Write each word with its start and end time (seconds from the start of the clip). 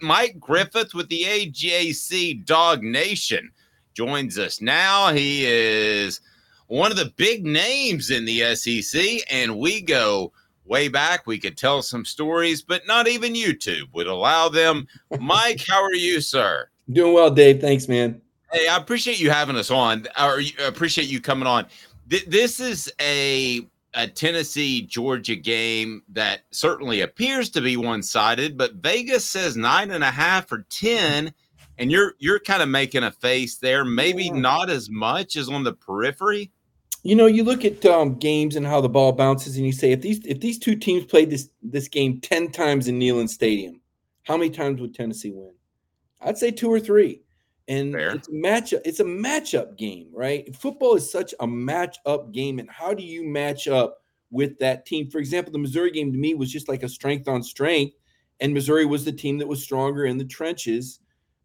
Mike 0.00 0.38
Griffith 0.38 0.94
with 0.94 1.08
the 1.08 1.22
AJC 1.22 2.44
DawgNation 2.44 3.48
joins 3.94 4.38
us 4.38 4.60
now. 4.60 5.12
He 5.12 5.46
is 5.46 6.20
one 6.68 6.90
of 6.90 6.96
the 6.96 7.12
big 7.16 7.44
names 7.44 8.10
in 8.10 8.24
the 8.24 8.54
SEC, 8.54 9.22
and 9.30 9.58
we 9.58 9.80
go 9.80 10.32
way 10.64 10.88
back. 10.88 11.26
We 11.26 11.38
could 11.38 11.56
tell 11.56 11.82
some 11.82 12.04
stories, 12.04 12.62
but 12.62 12.86
not 12.86 13.08
even 13.08 13.34
YouTube 13.34 13.92
would 13.94 14.06
allow 14.06 14.48
them. 14.48 14.86
Mike, 15.20 15.64
how 15.66 15.82
are 15.82 15.94
you, 15.94 16.20
sir? 16.20 16.68
Doing 16.90 17.14
well, 17.14 17.30
Dave. 17.30 17.60
Thanks, 17.60 17.88
man. 17.88 18.20
Hey, 18.52 18.68
I 18.68 18.76
appreciate 18.76 19.20
you 19.20 19.30
having 19.30 19.56
us 19.56 19.70
on, 19.70 20.06
I 20.16 20.52
appreciate 20.64 21.08
you 21.08 21.20
coming 21.20 21.48
on. 21.48 21.66
This 22.06 22.60
is 22.60 22.92
a 23.00 23.66
a 23.96 24.06
Tennessee 24.06 24.82
Georgia 24.82 25.34
game 25.34 26.02
that 26.10 26.42
certainly 26.50 27.00
appears 27.00 27.48
to 27.50 27.62
be 27.62 27.78
one 27.78 28.02
sided, 28.02 28.56
but 28.56 28.74
Vegas 28.74 29.28
says 29.28 29.56
nine 29.56 29.90
and 29.90 30.04
a 30.04 30.10
half 30.10 30.52
or 30.52 30.66
ten, 30.68 31.32
and 31.78 31.90
you're 31.90 32.14
you're 32.18 32.38
kind 32.38 32.62
of 32.62 32.68
making 32.68 33.02
a 33.02 33.10
face 33.10 33.56
there. 33.56 33.84
Maybe 33.84 34.30
not 34.30 34.68
as 34.68 34.90
much 34.90 35.34
as 35.36 35.48
on 35.48 35.64
the 35.64 35.72
periphery. 35.72 36.52
You 37.02 37.16
know, 37.16 37.26
you 37.26 37.42
look 37.42 37.64
at 37.64 37.84
um, 37.86 38.16
games 38.18 38.54
and 38.54 38.66
how 38.66 38.82
the 38.82 38.88
ball 38.88 39.12
bounces, 39.12 39.56
and 39.56 39.64
you 39.64 39.72
say 39.72 39.92
if 39.92 40.02
these 40.02 40.20
if 40.26 40.40
these 40.40 40.58
two 40.58 40.76
teams 40.76 41.06
played 41.06 41.30
this 41.30 41.48
this 41.62 41.88
game 41.88 42.20
ten 42.20 42.52
times 42.52 42.88
in 42.88 43.00
Neyland 43.00 43.30
Stadium, 43.30 43.80
how 44.24 44.36
many 44.36 44.50
times 44.50 44.80
would 44.80 44.94
Tennessee 44.94 45.32
win? 45.32 45.54
I'd 46.20 46.36
say 46.36 46.50
two 46.50 46.68
or 46.68 46.80
three. 46.80 47.22
And 47.68 47.92
Fair. 47.92 48.10
it's 48.10 48.28
a 48.28 48.32
matchup. 48.32 48.80
It's 48.84 49.00
a 49.00 49.04
matchup 49.04 49.76
game, 49.76 50.08
right? 50.12 50.54
Football 50.54 50.94
is 50.94 51.10
such 51.10 51.34
a 51.40 51.46
matchup 51.46 52.32
game, 52.32 52.58
and 52.58 52.70
how 52.70 52.94
do 52.94 53.02
you 53.02 53.24
match 53.24 53.66
up 53.66 53.98
with 54.30 54.58
that 54.60 54.86
team? 54.86 55.10
For 55.10 55.18
example, 55.18 55.52
the 55.52 55.58
Missouri 55.58 55.90
game 55.90 56.12
to 56.12 56.18
me 56.18 56.34
was 56.34 56.52
just 56.52 56.68
like 56.68 56.84
a 56.84 56.88
strength 56.88 57.26
on 57.26 57.42
strength, 57.42 57.96
and 58.40 58.54
Missouri 58.54 58.84
was 58.84 59.04
the 59.04 59.12
team 59.12 59.38
that 59.38 59.48
was 59.48 59.62
stronger 59.62 60.04
in 60.06 60.16
the 60.16 60.24
trenches 60.24 61.00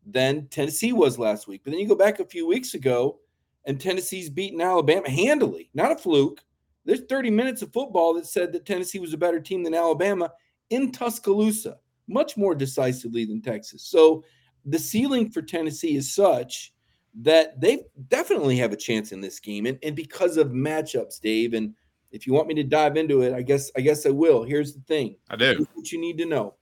than 0.06 0.48
Tennessee 0.48 0.94
was 0.94 1.18
last 1.18 1.48
week. 1.48 1.62
But 1.64 1.72
then 1.72 1.80
you 1.80 1.88
go 1.88 1.96
back 1.96 2.20
a 2.20 2.26
few 2.26 2.48
weeks 2.48 2.74
ago, 2.74 3.20
and 3.66 3.80
Tennessee's 3.80 4.30
beaten 4.30 4.62
Alabama 4.62 5.10
handily, 5.10 5.70
not 5.74 5.92
a 5.92 5.96
fluke. 5.96 6.42
There's 6.86 7.04
30 7.08 7.30
minutes 7.30 7.62
of 7.62 7.74
football 7.74 8.14
that 8.16 8.26
said 8.26 8.52
that 8.54 8.66
Tennessee 8.66 9.00
was 9.00 9.14
a 9.14 9.18
better 9.18 9.40
team 9.40 9.64
than 9.64 9.76
Alabama 9.76 10.32
in 10.72 10.92
Tuscaloosa, 10.92 11.78
much 12.08 12.38
more 12.38 12.56
decisively 12.56 13.26
than 13.26 13.42
Texas. 13.42 13.84
So 13.84 14.24
the 14.66 14.80
ceiling 14.80 15.30
for 15.30 15.42
Tennessee 15.42 15.96
is 15.96 16.14
such 16.14 16.74
that 17.22 17.60
they 17.60 17.80
definitely 18.08 18.58
have 18.58 18.72
a 18.72 18.78
chance 18.78 19.12
in 19.12 19.22
this 19.22 19.40
game. 19.40 19.66
And, 19.66 19.78
and 19.84 19.96
because 19.96 20.38
of 20.38 20.50
matchups, 20.50 21.20
Dave, 21.20 21.54
and 21.54 21.74
if 22.12 22.26
you 22.26 22.34
want 22.34 22.48
me 22.48 22.54
to 22.56 22.64
dive 22.64 22.98
into 22.98 23.22
it, 23.22 23.34
I 23.34 23.42
guess 23.42 23.72
I 23.76 23.82
guess 23.82 24.06
I 24.06 24.10
will. 24.10 24.44
Here's 24.44 24.74
the 24.74 24.82
thing. 24.82 25.16
I 25.30 25.36
do. 25.36 25.46
Here's 25.46 25.68
what 25.74 25.92
you 25.92 26.00
need 26.00 26.18
to 26.20 26.26
know. 26.26 26.56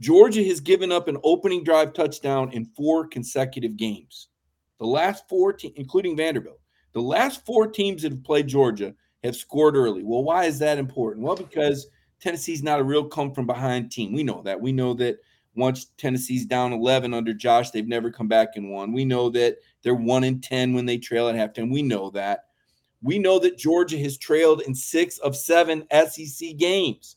Georgia 0.00 0.42
has 0.44 0.60
given 0.60 0.90
up 0.90 1.08
an 1.08 1.18
opening 1.22 1.64
drive 1.64 1.92
touchdown 1.92 2.50
in 2.52 2.66
four 2.76 3.06
consecutive 3.06 3.76
games. 3.76 4.28
The 4.78 4.86
last 4.86 5.28
four, 5.28 5.52
te- 5.52 5.72
including 5.76 6.16
Vanderbilt, 6.16 6.60
the 6.92 7.00
last 7.00 7.46
four 7.46 7.66
teams 7.66 8.02
that 8.02 8.12
have 8.12 8.24
played 8.24 8.48
Georgia 8.48 8.94
have 9.22 9.36
scored 9.36 9.76
early. 9.76 10.02
Well, 10.02 10.24
why 10.24 10.44
is 10.44 10.58
that 10.58 10.78
important? 10.78 11.24
Well, 11.24 11.36
because 11.36 11.86
Tennessee's 12.20 12.62
not 12.62 12.80
a 12.80 12.84
real 12.84 13.04
come 13.04 13.32
from 13.32 13.46
behind 13.46 13.90
team. 13.90 14.12
We 14.12 14.24
know 14.24 14.42
that. 14.42 14.60
We 14.60 14.72
know 14.72 14.94
that 14.94 15.18
once 15.56 15.86
Tennessee's 15.96 16.46
down 16.46 16.72
11 16.72 17.14
under 17.14 17.32
Josh, 17.32 17.70
they've 17.70 17.86
never 17.86 18.10
come 18.10 18.28
back 18.28 18.56
and 18.56 18.70
won. 18.70 18.92
We 18.92 19.04
know 19.04 19.30
that 19.30 19.58
they're 19.82 19.94
one 19.94 20.24
in 20.24 20.40
10 20.40 20.74
when 20.74 20.86
they 20.86 20.98
trail 20.98 21.28
at 21.28 21.34
halftime. 21.36 21.70
We 21.70 21.82
know 21.82 22.10
that. 22.10 22.46
We 23.02 23.18
know 23.18 23.38
that 23.38 23.58
Georgia 23.58 23.98
has 23.98 24.16
trailed 24.16 24.62
in 24.62 24.74
six 24.74 25.18
of 25.18 25.36
seven 25.36 25.86
SEC 25.92 26.56
games. 26.56 27.16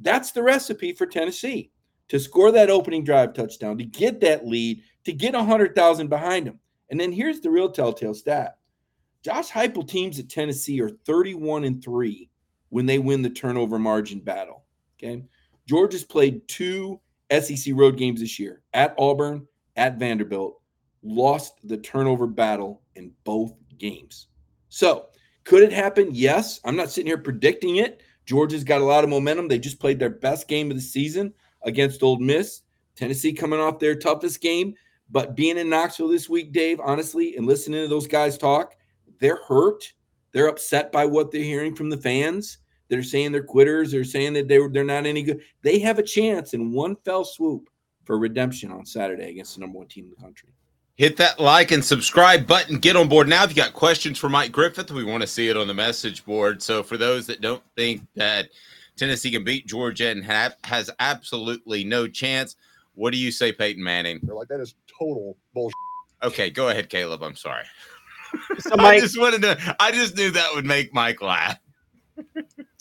That's 0.00 0.32
the 0.32 0.42
recipe 0.42 0.92
for 0.92 1.06
Tennessee 1.06 1.70
to 2.08 2.20
score 2.20 2.52
that 2.52 2.70
opening 2.70 3.04
drive 3.04 3.34
touchdown, 3.34 3.78
to 3.78 3.84
get 3.84 4.20
that 4.20 4.46
lead, 4.46 4.82
to 5.04 5.12
get 5.12 5.34
100,000 5.34 6.08
behind 6.08 6.46
them. 6.46 6.58
And 6.90 7.00
then 7.00 7.12
here's 7.12 7.40
the 7.40 7.50
real 7.50 7.70
telltale 7.70 8.14
stat 8.14 8.58
Josh 9.22 9.50
Heupel 9.50 9.88
teams 9.88 10.18
at 10.18 10.28
Tennessee 10.28 10.80
are 10.80 10.90
31 10.90 11.64
and 11.64 11.82
3 11.82 12.28
when 12.68 12.86
they 12.86 12.98
win 12.98 13.22
the 13.22 13.30
turnover 13.30 13.78
margin 13.78 14.20
battle. 14.20 14.64
Okay. 14.98 15.24
Georgia's 15.66 16.04
played 16.04 16.46
two 16.46 17.00
SEC 17.40 17.74
road 17.76 17.96
games 17.96 18.20
this 18.20 18.38
year 18.38 18.62
at 18.72 18.94
Auburn, 18.98 19.46
at 19.76 19.98
Vanderbilt, 19.98 20.60
lost 21.02 21.54
the 21.64 21.76
turnover 21.76 22.26
battle 22.26 22.82
in 22.94 23.12
both 23.24 23.54
games. 23.78 24.28
So, 24.68 25.06
could 25.44 25.62
it 25.62 25.72
happen? 25.72 26.08
Yes. 26.12 26.60
I'm 26.64 26.76
not 26.76 26.90
sitting 26.90 27.06
here 27.06 27.18
predicting 27.18 27.76
it. 27.76 28.02
Georgia's 28.24 28.64
got 28.64 28.80
a 28.80 28.84
lot 28.84 29.04
of 29.04 29.10
momentum. 29.10 29.48
They 29.48 29.58
just 29.58 29.78
played 29.78 29.98
their 29.98 30.10
best 30.10 30.48
game 30.48 30.70
of 30.70 30.76
the 30.76 30.82
season 30.82 31.34
against 31.62 32.02
Ole 32.02 32.18
Miss. 32.18 32.62
Tennessee 32.96 33.32
coming 33.32 33.60
off 33.60 33.78
their 33.78 33.94
toughest 33.94 34.40
game. 34.40 34.74
But 35.10 35.36
being 35.36 35.58
in 35.58 35.68
Knoxville 35.68 36.08
this 36.08 36.28
week, 36.28 36.52
Dave, 36.52 36.80
honestly, 36.80 37.36
and 37.36 37.46
listening 37.46 37.82
to 37.82 37.88
those 37.88 38.06
guys 38.06 38.38
talk, 38.38 38.74
they're 39.20 39.40
hurt. 39.46 39.92
They're 40.32 40.48
upset 40.48 40.90
by 40.90 41.04
what 41.04 41.30
they're 41.30 41.42
hearing 41.42 41.74
from 41.74 41.90
the 41.90 41.96
fans. 41.96 42.58
They're 42.94 43.02
saying 43.02 43.32
they're 43.32 43.42
quitters. 43.42 43.90
They're 43.90 44.04
saying 44.04 44.34
that 44.34 44.46
they're 44.46 44.68
they're 44.68 44.84
not 44.84 45.04
any 45.04 45.24
good. 45.24 45.40
They 45.62 45.80
have 45.80 45.98
a 45.98 46.02
chance 46.02 46.54
in 46.54 46.70
one 46.72 46.94
fell 47.04 47.24
swoop 47.24 47.68
for 48.04 48.18
redemption 48.18 48.70
on 48.70 48.86
Saturday 48.86 49.30
against 49.30 49.56
the 49.56 49.62
number 49.62 49.78
one 49.78 49.88
team 49.88 50.04
in 50.04 50.10
the 50.10 50.16
country. 50.16 50.50
Hit 50.96 51.16
that 51.16 51.40
like 51.40 51.72
and 51.72 51.84
subscribe 51.84 52.46
button. 52.46 52.78
Get 52.78 52.94
on 52.94 53.08
board 53.08 53.26
now. 53.26 53.42
If 53.42 53.50
you 53.50 53.56
got 53.56 53.72
questions 53.72 54.16
for 54.16 54.28
Mike 54.28 54.52
Griffith, 54.52 54.92
we 54.92 55.02
want 55.02 55.22
to 55.22 55.26
see 55.26 55.48
it 55.48 55.56
on 55.56 55.66
the 55.66 55.74
message 55.74 56.24
board. 56.24 56.62
So 56.62 56.84
for 56.84 56.96
those 56.96 57.26
that 57.26 57.40
don't 57.40 57.62
think 57.74 58.06
that 58.14 58.46
Tennessee 58.96 59.32
can 59.32 59.42
beat 59.42 59.66
Georgia 59.66 60.10
and 60.10 60.24
have, 60.24 60.54
has 60.62 60.90
absolutely 61.00 61.82
no 61.82 62.06
chance, 62.06 62.54
what 62.94 63.10
do 63.10 63.18
you 63.18 63.32
say, 63.32 63.50
Peyton 63.50 63.82
Manning? 63.82 64.20
They're 64.22 64.36
like, 64.36 64.46
that 64.48 64.60
is 64.60 64.76
total 64.96 65.36
bullshit. 65.52 65.74
Okay, 66.22 66.48
go 66.48 66.68
ahead, 66.68 66.88
Caleb. 66.88 67.24
I'm 67.24 67.34
sorry. 67.34 67.64
So 68.60 68.70
I 68.78 69.00
just 69.00 69.18
wanted 69.18 69.42
to. 69.42 69.76
I 69.80 69.90
just 69.90 70.16
knew 70.16 70.30
that 70.30 70.54
would 70.54 70.64
make 70.64 70.94
Mike 70.94 71.20
laugh. 71.20 71.58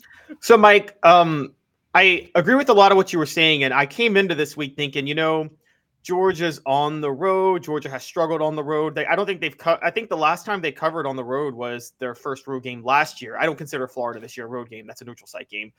so 0.43 0.57
Mike, 0.57 0.97
um, 1.03 1.53
I 1.95 2.29
agree 2.35 2.55
with 2.55 2.67
a 2.67 2.73
lot 2.73 2.91
of 2.91 2.97
what 2.97 3.13
you 3.13 3.17
were 3.17 3.25
saying, 3.25 3.63
and 3.63 3.73
I 3.73 3.85
came 3.85 4.17
into 4.17 4.35
this 4.35 4.57
week 4.57 4.75
thinking, 4.75 5.07
you 5.07 5.15
know, 5.15 5.49
Georgia's 6.01 6.59
on 6.65 6.99
the 6.99 7.09
road. 7.09 7.63
Georgia 7.63 7.89
has 7.89 8.03
struggled 8.03 8.41
on 8.41 8.57
the 8.57 8.63
road. 8.63 8.93
They, 8.93 9.05
I 9.05 9.15
don't 9.15 9.25
think 9.25 9.39
they've 9.39 9.57
cut. 9.57 9.79
I 9.81 9.89
think 9.89 10.09
the 10.09 10.17
last 10.17 10.45
time 10.45 10.59
they 10.59 10.73
covered 10.73 11.07
on 11.07 11.15
the 11.15 11.23
road 11.23 11.53
was 11.53 11.93
their 11.99 12.13
first 12.13 12.45
road 12.45 12.63
game 12.63 12.83
last 12.83 13.21
year. 13.21 13.37
I 13.37 13.45
don't 13.45 13.57
consider 13.57 13.87
Florida 13.87 14.19
this 14.19 14.35
year 14.35 14.45
a 14.45 14.49
road 14.49 14.69
game. 14.69 14.85
That's 14.85 15.01
a 15.01 15.05
neutral 15.05 15.27
site 15.27 15.49
game. 15.49 15.71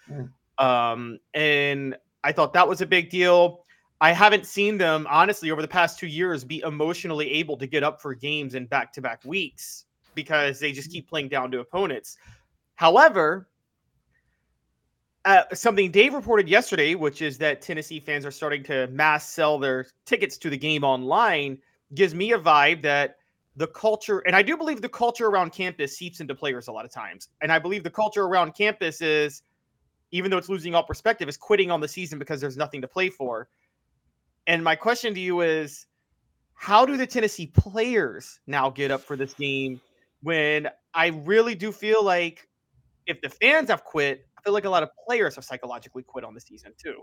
Um, 0.57 1.19
and 1.35 1.95
I 2.23 2.33
thought 2.33 2.55
that 2.55 2.67
was 2.67 2.81
a 2.81 2.87
big 2.87 3.11
deal. 3.11 3.67
I 4.01 4.13
haven't 4.13 4.47
seen 4.47 4.79
them 4.79 5.07
honestly 5.11 5.51
over 5.51 5.61
the 5.61 5.69
past 5.69 5.99
two 5.99 6.07
years 6.07 6.43
be 6.43 6.63
emotionally 6.65 7.31
able 7.33 7.59
to 7.59 7.67
get 7.67 7.83
up 7.83 8.01
for 8.01 8.15
games 8.15 8.55
in 8.55 8.65
back 8.65 8.95
to 8.95 9.03
back 9.03 9.23
weeks 9.27 9.85
because 10.15 10.59
they 10.59 10.73
just 10.73 10.91
keep 10.91 11.07
playing 11.07 11.29
down 11.29 11.51
to 11.51 11.61
opponents. 11.61 12.17
However, 12.77 13.47
uh, 15.25 15.45
something 15.55 15.91
Dave 15.91 16.15
reported 16.15 16.49
yesterday, 16.49 16.95
which 16.95 17.23
is 17.23 17.39
that 17.39 17.63
Tennessee 17.63 18.01
fans 18.01 18.27
are 18.27 18.31
starting 18.31 18.63
to 18.65 18.87
mass 18.89 19.29
sell 19.29 19.59
their 19.59 19.87
tickets 20.05 20.37
to 20.39 20.51
the 20.51 20.59
game 20.59 20.85
online, 20.85 21.59
gives 21.95 22.15
me 22.15 22.33
a 22.33 22.39
vibe 22.39 22.83
that 22.83 23.17
the 23.57 23.67
culture, 23.69 24.19
and 24.21 24.35
I 24.35 24.43
do 24.43 24.57
believe 24.57 24.83
the 24.83 24.89
culture 24.89 25.27
around 25.27 25.53
campus 25.53 25.97
seeps 25.97 26.21
into 26.21 26.35
players 26.35 26.69
a 26.69 26.73
lot 26.73 26.85
of 26.85 26.93
times. 26.93 27.29
And 27.41 27.53
I 27.53 27.59
believe 27.59 27.85
the 27.85 27.91
culture 27.91 28.25
around 28.25 28.55
campus 28.55 29.01
is, 29.01 29.43
even 30.11 30.31
though 30.31 30.39
it's 30.39 30.49
losing 30.49 30.75
all 30.75 30.83
perspective, 30.83 31.29
is 31.29 31.37
quitting 31.37 31.71
on 31.71 31.81
the 31.81 31.89
season 31.89 32.19
because 32.19 32.41
there's 32.41 32.57
nothing 32.57 32.83
to 32.83 32.89
play 32.89 33.09
for. 33.09 33.49
And 34.47 34.63
my 34.63 34.75
question 34.75 35.15
to 35.15 35.21
you 35.21 35.41
is 35.41 35.87
how 36.55 36.85
do 36.85 36.97
the 36.97 37.07
Tennessee 37.07 37.47
players 37.47 38.41
now 38.47 38.71
get 38.71 38.91
up 38.91 39.01
for 39.01 39.17
this 39.17 39.35
game 39.35 39.81
when 40.23 40.69
I 40.93 41.09
really 41.09 41.55
do 41.55 41.73
feel 41.73 42.05
like 42.05 42.49
if 43.07 43.21
the 43.21 43.29
fans 43.29 43.71
have 43.71 43.85
quit, 43.85 44.27
feel 44.45 44.53
like 44.53 44.65
a 44.65 44.71
lot 44.71 44.83
of 44.83 44.91
players 45.07 45.35
have 45.37 45.45
psychologically 45.45 46.03
quit 46.03 46.25
on 46.25 46.35
the 46.35 46.41
season 46.41 46.73
too. 46.83 47.03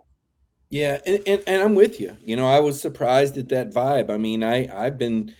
Yeah, 0.70 1.00
and, 1.06 1.22
and, 1.28 1.44
and 1.48 1.62
I'm 1.62 1.76
with 1.76 2.00
you. 2.00 2.16
You 2.24 2.38
know, 2.38 2.48
I 2.48 2.62
was 2.62 2.80
surprised 2.80 3.38
at 3.38 3.50
that 3.50 3.72
vibe. 3.72 4.10
I 4.10 4.18
mean, 4.18 4.44
I 4.44 4.70
I've 4.74 4.98
been 4.98 5.34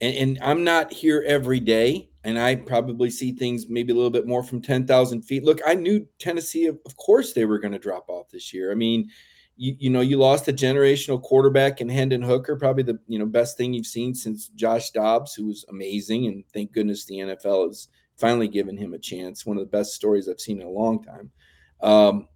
and, 0.00 0.16
and 0.16 0.38
I'm 0.42 0.64
not 0.64 0.92
here 0.92 1.24
every 1.26 1.60
day, 1.60 2.10
and 2.24 2.38
I 2.38 2.56
probably 2.56 3.10
see 3.10 3.32
things 3.32 3.66
maybe 3.68 3.92
a 3.92 3.96
little 3.96 4.10
bit 4.10 4.26
more 4.26 4.42
from 4.42 4.62
10,000 4.62 5.22
feet. 5.22 5.44
Look, 5.44 5.60
I 5.66 5.74
knew 5.74 6.06
Tennessee, 6.18 6.66
of, 6.66 6.78
of 6.86 6.96
course, 6.96 7.32
they 7.32 7.44
were 7.44 7.58
going 7.58 7.72
to 7.72 7.78
drop 7.78 8.08
off 8.08 8.30
this 8.30 8.52
year. 8.52 8.70
I 8.70 8.74
mean, 8.74 9.10
you, 9.56 9.74
you 9.78 9.90
know, 9.90 10.00
you 10.00 10.18
lost 10.18 10.46
a 10.46 10.52
generational 10.52 11.20
quarterback 11.20 11.80
in 11.80 11.88
Hendon 11.88 12.22
Hooker, 12.22 12.54
probably 12.54 12.84
the 12.84 12.98
you 13.08 13.18
know 13.18 13.26
best 13.26 13.56
thing 13.56 13.72
you've 13.72 13.86
seen 13.86 14.14
since 14.14 14.48
Josh 14.48 14.90
Dobbs, 14.90 15.34
who 15.34 15.46
was 15.46 15.64
amazing, 15.68 16.26
and 16.26 16.44
thank 16.54 16.72
goodness 16.72 17.04
the 17.04 17.16
NFL 17.16 17.66
has 17.66 17.88
finally 18.18 18.48
given 18.48 18.76
him 18.76 18.94
a 18.94 18.98
chance. 18.98 19.46
One 19.46 19.56
of 19.56 19.62
the 19.62 19.76
best 19.76 19.94
stories 19.94 20.28
I've 20.28 20.40
seen 20.40 20.60
in 20.60 20.66
a 20.66 20.70
long 20.70 21.02
time. 21.02 21.30
Um, 21.80 22.28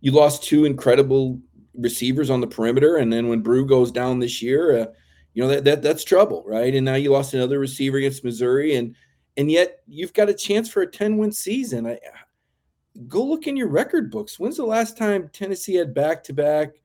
you 0.00 0.10
lost 0.12 0.42
two 0.42 0.64
incredible 0.64 1.40
receivers 1.74 2.30
on 2.30 2.40
the 2.40 2.46
perimeter, 2.46 2.96
and 2.96 3.12
then 3.12 3.28
when 3.28 3.40
Bru 3.40 3.66
goes 3.66 3.92
down 3.92 4.18
this 4.18 4.40
year, 4.42 4.78
uh, 4.78 4.86
you 5.34 5.42
know 5.42 5.48
that, 5.48 5.64
that 5.64 5.82
that's 5.82 6.04
trouble, 6.04 6.42
right? 6.46 6.74
And 6.74 6.84
now 6.84 6.94
you 6.94 7.10
lost 7.12 7.34
another 7.34 7.58
receiver 7.58 7.98
against 7.98 8.24
Missouri, 8.24 8.76
and 8.76 8.94
and 9.36 9.50
yet 9.50 9.80
you've 9.86 10.14
got 10.14 10.30
a 10.30 10.34
chance 10.34 10.68
for 10.68 10.82
a 10.82 10.90
ten 10.90 11.18
win 11.18 11.32
season. 11.32 11.86
I, 11.86 11.98
go 13.08 13.24
look 13.24 13.46
in 13.46 13.56
your 13.56 13.68
record 13.68 14.10
books. 14.10 14.38
When's 14.38 14.56
the 14.56 14.64
last 14.64 14.96
time 14.96 15.28
Tennessee 15.32 15.74
had 15.74 15.94
back 15.94 16.24
to 16.24 16.32
back 16.32 16.76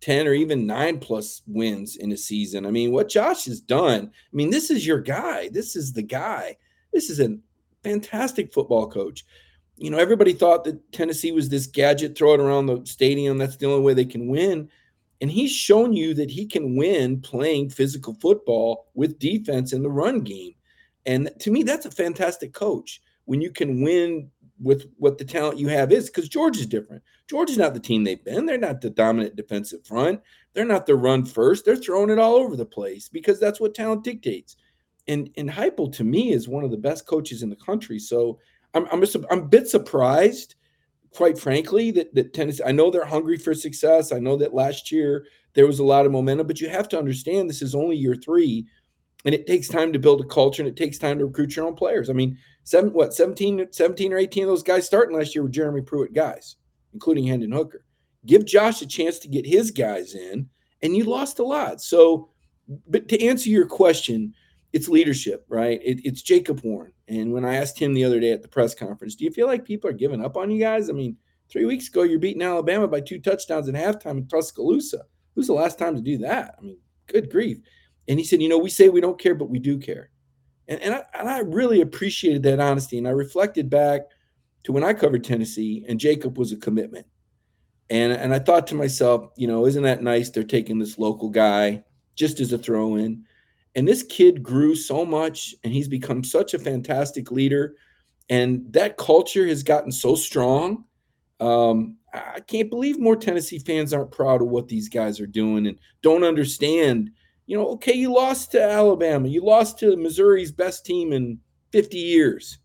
10 0.00 0.26
or 0.26 0.32
even 0.32 0.66
nine 0.66 0.98
plus 0.98 1.42
wins 1.46 1.96
in 1.96 2.12
a 2.12 2.16
season? 2.16 2.64
I 2.66 2.70
mean, 2.70 2.92
what 2.92 3.08
Josh 3.08 3.44
has 3.46 3.60
done, 3.60 4.06
I 4.06 4.36
mean, 4.36 4.50
this 4.50 4.70
is 4.70 4.86
your 4.86 5.00
guy. 5.00 5.48
This 5.48 5.76
is 5.76 5.92
the 5.92 6.02
guy. 6.02 6.56
This 6.92 7.10
is 7.10 7.20
a 7.20 7.36
fantastic 7.82 8.52
football 8.52 8.88
coach. 8.88 9.24
You 9.76 9.90
know, 9.90 9.98
everybody 9.98 10.32
thought 10.32 10.64
that 10.64 10.92
Tennessee 10.92 11.32
was 11.32 11.48
this 11.48 11.66
gadget, 11.66 12.16
throw 12.16 12.34
it 12.34 12.40
around 12.40 12.66
the 12.66 12.84
stadium. 12.84 13.38
That's 13.38 13.56
the 13.56 13.66
only 13.66 13.82
way 13.82 13.94
they 13.94 14.04
can 14.04 14.28
win. 14.28 14.68
And 15.20 15.30
he's 15.30 15.52
shown 15.52 15.92
you 15.92 16.14
that 16.14 16.30
he 16.30 16.46
can 16.46 16.76
win 16.76 17.20
playing 17.20 17.70
physical 17.70 18.14
football 18.14 18.86
with 18.94 19.18
defense 19.18 19.72
in 19.72 19.82
the 19.82 19.90
run 19.90 20.20
game. 20.20 20.54
And 21.06 21.30
to 21.40 21.50
me, 21.50 21.62
that's 21.62 21.86
a 21.86 21.90
fantastic 21.90 22.52
coach 22.52 23.00
when 23.24 23.40
you 23.40 23.50
can 23.50 23.82
win 23.82 24.30
with 24.60 24.90
what 24.96 25.18
the 25.18 25.24
talent 25.24 25.58
you 25.58 25.68
have 25.68 25.92
is 25.92 26.06
because 26.06 26.28
George 26.28 26.56
is 26.58 26.66
different. 26.66 27.02
George 27.28 27.50
is 27.50 27.58
not 27.58 27.74
the 27.74 27.80
team 27.80 28.02
they've 28.02 28.24
been. 28.24 28.46
They're 28.46 28.58
not 28.58 28.80
the 28.80 28.90
dominant 28.90 29.36
defensive 29.36 29.86
front. 29.86 30.20
They're 30.54 30.64
not 30.64 30.86
the 30.86 30.96
run 30.96 31.24
first. 31.24 31.64
They're 31.64 31.76
throwing 31.76 32.10
it 32.10 32.18
all 32.18 32.34
over 32.34 32.56
the 32.56 32.66
place 32.66 33.08
because 33.08 33.38
that's 33.38 33.60
what 33.60 33.74
talent 33.74 34.02
dictates. 34.02 34.56
And 35.08 35.30
and 35.36 35.50
Heupel 35.50 35.92
to 35.94 36.04
me 36.04 36.32
is 36.32 36.48
one 36.48 36.64
of 36.64 36.70
the 36.70 36.76
best 36.76 37.06
coaches 37.06 37.42
in 37.42 37.50
the 37.50 37.56
country. 37.56 37.98
So 37.98 38.38
I'm 38.74 38.86
I'm, 38.92 39.02
a, 39.02 39.06
I'm 39.30 39.40
a 39.40 39.48
bit 39.48 39.68
surprised, 39.68 40.54
quite 41.10 41.38
frankly, 41.38 41.90
that 41.92 42.14
that 42.14 42.34
Tennessee. 42.34 42.62
I 42.64 42.72
know 42.72 42.90
they're 42.90 43.04
hungry 43.04 43.38
for 43.38 43.54
success. 43.54 44.12
I 44.12 44.18
know 44.18 44.36
that 44.36 44.54
last 44.54 44.92
year 44.92 45.26
there 45.54 45.66
was 45.66 45.78
a 45.78 45.84
lot 45.84 46.06
of 46.06 46.12
momentum, 46.12 46.46
but 46.46 46.60
you 46.60 46.68
have 46.68 46.88
to 46.90 46.98
understand 46.98 47.48
this 47.48 47.62
is 47.62 47.74
only 47.74 47.96
year 47.96 48.14
three, 48.14 48.66
and 49.24 49.34
it 49.34 49.46
takes 49.46 49.68
time 49.68 49.92
to 49.92 49.98
build 49.98 50.20
a 50.20 50.24
culture 50.24 50.62
and 50.62 50.68
it 50.68 50.76
takes 50.76 50.98
time 50.98 51.18
to 51.18 51.26
recruit 51.26 51.56
your 51.56 51.66
own 51.66 51.74
players. 51.74 52.10
I 52.10 52.12
mean, 52.12 52.38
seven 52.64 52.92
what 52.92 53.14
17, 53.14 53.66
17 53.70 54.12
or 54.12 54.18
18 54.18 54.44
of 54.44 54.48
those 54.48 54.62
guys 54.62 54.86
starting 54.86 55.16
last 55.16 55.34
year 55.34 55.42
were 55.42 55.48
Jeremy 55.48 55.80
Pruitt 55.80 56.12
guys, 56.12 56.56
including 56.92 57.26
Hendon 57.26 57.52
Hooker. 57.52 57.84
Give 58.26 58.44
Josh 58.44 58.82
a 58.82 58.86
chance 58.86 59.18
to 59.20 59.28
get 59.28 59.46
his 59.46 59.70
guys 59.70 60.14
in, 60.14 60.48
and 60.82 60.96
you 60.96 61.04
lost 61.04 61.38
a 61.38 61.44
lot. 61.44 61.80
So, 61.80 62.30
but 62.86 63.08
to 63.08 63.24
answer 63.24 63.48
your 63.48 63.66
question, 63.66 64.34
it's 64.72 64.88
leadership, 64.88 65.44
right? 65.48 65.80
It, 65.82 66.00
it's 66.04 66.22
Jacob 66.22 66.60
Warren. 66.62 66.92
And 67.08 67.32
when 67.32 67.44
I 67.44 67.56
asked 67.56 67.78
him 67.78 67.94
the 67.94 68.04
other 68.04 68.20
day 68.20 68.32
at 68.32 68.42
the 68.42 68.48
press 68.48 68.74
conference, 68.74 69.14
do 69.14 69.24
you 69.24 69.30
feel 69.30 69.46
like 69.46 69.64
people 69.64 69.88
are 69.88 69.94
giving 69.94 70.24
up 70.24 70.36
on 70.36 70.50
you 70.50 70.60
guys? 70.60 70.90
I 70.90 70.92
mean, 70.92 71.16
three 71.48 71.64
weeks 71.64 71.88
ago, 71.88 72.02
you're 72.02 72.18
beating 72.18 72.42
Alabama 72.42 72.86
by 72.86 73.00
two 73.00 73.18
touchdowns 73.18 73.68
in 73.68 73.74
halftime 73.74 74.18
in 74.18 74.28
Tuscaloosa. 74.28 75.04
Who's 75.34 75.46
the 75.46 75.54
last 75.54 75.78
time 75.78 75.94
to 75.94 76.02
do 76.02 76.18
that? 76.18 76.54
I 76.58 76.62
mean, 76.62 76.78
good 77.06 77.30
grief. 77.30 77.58
And 78.08 78.18
he 78.18 78.24
said, 78.24 78.42
you 78.42 78.48
know, 78.48 78.58
we 78.58 78.70
say 78.70 78.88
we 78.88 79.00
don't 79.00 79.20
care, 79.20 79.34
but 79.34 79.50
we 79.50 79.58
do 79.58 79.78
care. 79.78 80.10
And, 80.66 80.80
and, 80.82 80.94
I, 80.94 81.02
and 81.18 81.28
I 81.28 81.38
really 81.38 81.80
appreciated 81.80 82.42
that 82.42 82.60
honesty. 82.60 82.98
And 82.98 83.08
I 83.08 83.12
reflected 83.12 83.70
back 83.70 84.02
to 84.64 84.72
when 84.72 84.84
I 84.84 84.92
covered 84.92 85.24
Tennessee 85.24 85.84
and 85.88 86.00
Jacob 86.00 86.36
was 86.36 86.52
a 86.52 86.56
commitment. 86.56 87.06
And, 87.90 88.12
and 88.12 88.34
I 88.34 88.38
thought 88.38 88.66
to 88.66 88.74
myself, 88.74 89.30
you 89.36 89.46
know, 89.46 89.64
isn't 89.64 89.82
that 89.82 90.02
nice? 90.02 90.28
They're 90.28 90.42
taking 90.42 90.78
this 90.78 90.98
local 90.98 91.30
guy 91.30 91.84
just 92.16 92.40
as 92.40 92.52
a 92.52 92.58
throw 92.58 92.96
in. 92.96 93.24
And 93.78 93.86
this 93.86 94.02
kid 94.02 94.42
grew 94.42 94.74
so 94.74 95.06
much 95.06 95.54
and 95.62 95.72
he's 95.72 95.88
become 95.88 96.24
such 96.24 96.52
a 96.52 96.58
fantastic 96.58 97.30
leader. 97.30 97.76
And 98.28 98.64
that 98.72 98.96
culture 98.96 99.46
has 99.46 99.62
gotten 99.62 99.92
so 99.92 100.16
strong. 100.16 100.84
Um, 101.38 101.96
I 102.12 102.40
can't 102.40 102.70
believe 102.70 102.98
more 102.98 103.14
Tennessee 103.14 103.60
fans 103.60 103.94
aren't 103.94 104.10
proud 104.10 104.42
of 104.42 104.48
what 104.48 104.66
these 104.66 104.88
guys 104.88 105.20
are 105.20 105.26
doing 105.26 105.68
and 105.68 105.78
don't 106.02 106.24
understand 106.24 107.12
you 107.48 107.56
know, 107.56 107.66
okay, 107.68 107.94
you 107.94 108.12
lost 108.12 108.52
to 108.52 108.62
Alabama, 108.62 109.26
you 109.26 109.40
lost 109.40 109.78
to 109.78 109.96
Missouri's 109.96 110.52
best 110.52 110.84
team 110.84 111.14
in 111.14 111.38
50 111.72 111.96
years. 111.96 112.58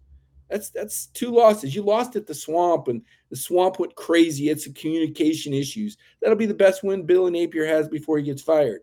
That's 0.50 0.72
that's 0.72 1.06
two 1.08 1.32
losses. 1.32 1.74
You 1.74 1.84
lost 1.84 2.18
at 2.18 2.28
the 2.28 2.34
swamp, 2.34 2.90
and 2.90 3.02
the 3.30 3.38
swamp 3.38 3.80
went 3.80 3.96
crazy. 3.96 4.50
It's 4.50 4.68
a 4.68 4.74
communication 4.74 5.54
issues. 5.54 5.96
That'll 6.22 6.36
be 6.38 6.46
the 6.46 6.54
best 6.54 6.84
win 6.84 7.06
Billy 7.06 7.32
Napier 7.32 7.66
has 7.66 7.88
before 7.88 8.18
he 8.18 8.26
gets 8.26 8.42
fired. 8.42 8.82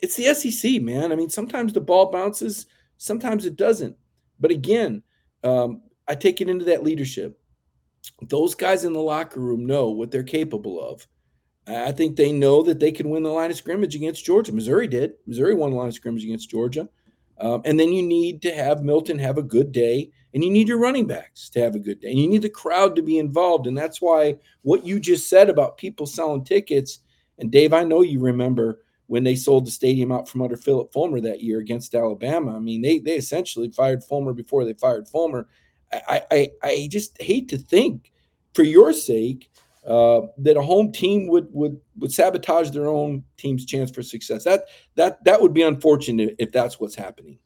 It's 0.00 0.16
the 0.16 0.32
SEC, 0.34 0.80
man. 0.80 1.12
I 1.12 1.16
mean, 1.16 1.28
sometimes 1.28 1.72
the 1.72 1.80
ball 1.80 2.10
bounces, 2.10 2.66
sometimes 2.96 3.44
it 3.44 3.56
doesn't. 3.56 3.96
But 4.40 4.50
again, 4.50 5.02
um, 5.44 5.82
I 6.08 6.14
take 6.14 6.40
it 6.40 6.48
into 6.48 6.64
that 6.66 6.82
leadership. 6.82 7.38
Those 8.22 8.54
guys 8.54 8.84
in 8.84 8.92
the 8.92 9.00
locker 9.00 9.40
room 9.40 9.66
know 9.66 9.90
what 9.90 10.10
they're 10.10 10.22
capable 10.22 10.80
of. 10.80 11.06
I 11.68 11.90
think 11.92 12.14
they 12.14 12.32
know 12.32 12.62
that 12.62 12.78
they 12.78 12.92
can 12.92 13.10
win 13.10 13.24
the 13.24 13.30
line 13.30 13.50
of 13.50 13.56
scrimmage 13.56 13.96
against 13.96 14.24
Georgia. 14.24 14.52
Missouri 14.52 14.86
did. 14.86 15.14
Missouri 15.26 15.54
won 15.54 15.70
the 15.70 15.76
line 15.76 15.88
of 15.88 15.94
scrimmage 15.94 16.22
against 16.22 16.48
Georgia. 16.48 16.88
Um, 17.38 17.62
and 17.64 17.78
then 17.78 17.92
you 17.92 18.02
need 18.02 18.40
to 18.42 18.54
have 18.54 18.82
Milton 18.82 19.18
have 19.18 19.36
a 19.36 19.42
good 19.42 19.72
day, 19.72 20.10
and 20.32 20.44
you 20.44 20.50
need 20.50 20.68
your 20.68 20.78
running 20.78 21.06
backs 21.06 21.50
to 21.50 21.60
have 21.60 21.74
a 21.74 21.80
good 21.80 22.00
day, 22.00 22.10
and 22.10 22.18
you 22.18 22.28
need 22.28 22.42
the 22.42 22.48
crowd 22.48 22.96
to 22.96 23.02
be 23.02 23.18
involved. 23.18 23.66
And 23.66 23.76
that's 23.76 24.00
why 24.00 24.36
what 24.62 24.86
you 24.86 25.00
just 25.00 25.28
said 25.28 25.50
about 25.50 25.76
people 25.76 26.06
selling 26.06 26.44
tickets, 26.44 27.00
and 27.38 27.50
Dave, 27.50 27.74
I 27.74 27.82
know 27.82 28.00
you 28.00 28.20
remember 28.20 28.84
when 29.06 29.24
they 29.24 29.36
sold 29.36 29.66
the 29.66 29.70
stadium 29.70 30.10
out 30.10 30.28
from 30.28 30.42
under 30.42 30.56
Phillip 30.56 30.92
Fulmer 30.92 31.20
that 31.20 31.42
year 31.42 31.60
against 31.60 31.94
Alabama. 31.94 32.56
I 32.56 32.58
mean, 32.58 32.82
they 32.82 32.98
they 32.98 33.16
essentially 33.16 33.70
fired 33.70 34.04
Fulmer 34.04 34.32
before 34.32 34.64
they 34.64 34.74
fired 34.74 35.08
Fulmer. 35.08 35.48
I 35.92 36.22
I, 36.30 36.50
I 36.62 36.88
just 36.90 37.20
hate 37.20 37.48
to 37.50 37.58
think, 37.58 38.12
for 38.54 38.64
your 38.64 38.92
sake, 38.92 39.50
uh, 39.86 40.22
that 40.38 40.56
a 40.56 40.62
home 40.62 40.90
team 40.90 41.28
would 41.28 41.48
would 41.52 41.80
would 41.98 42.12
sabotage 42.12 42.70
their 42.70 42.88
own 42.88 43.22
team's 43.36 43.64
chance 43.64 43.90
for 43.90 44.02
success. 44.02 44.44
That 44.44 44.64
that 44.96 45.22
that 45.24 45.40
would 45.40 45.54
be 45.54 45.62
unfortunate 45.62 46.34
if 46.38 46.50
that's 46.50 46.80
what's 46.80 46.96
happening. 46.96 47.38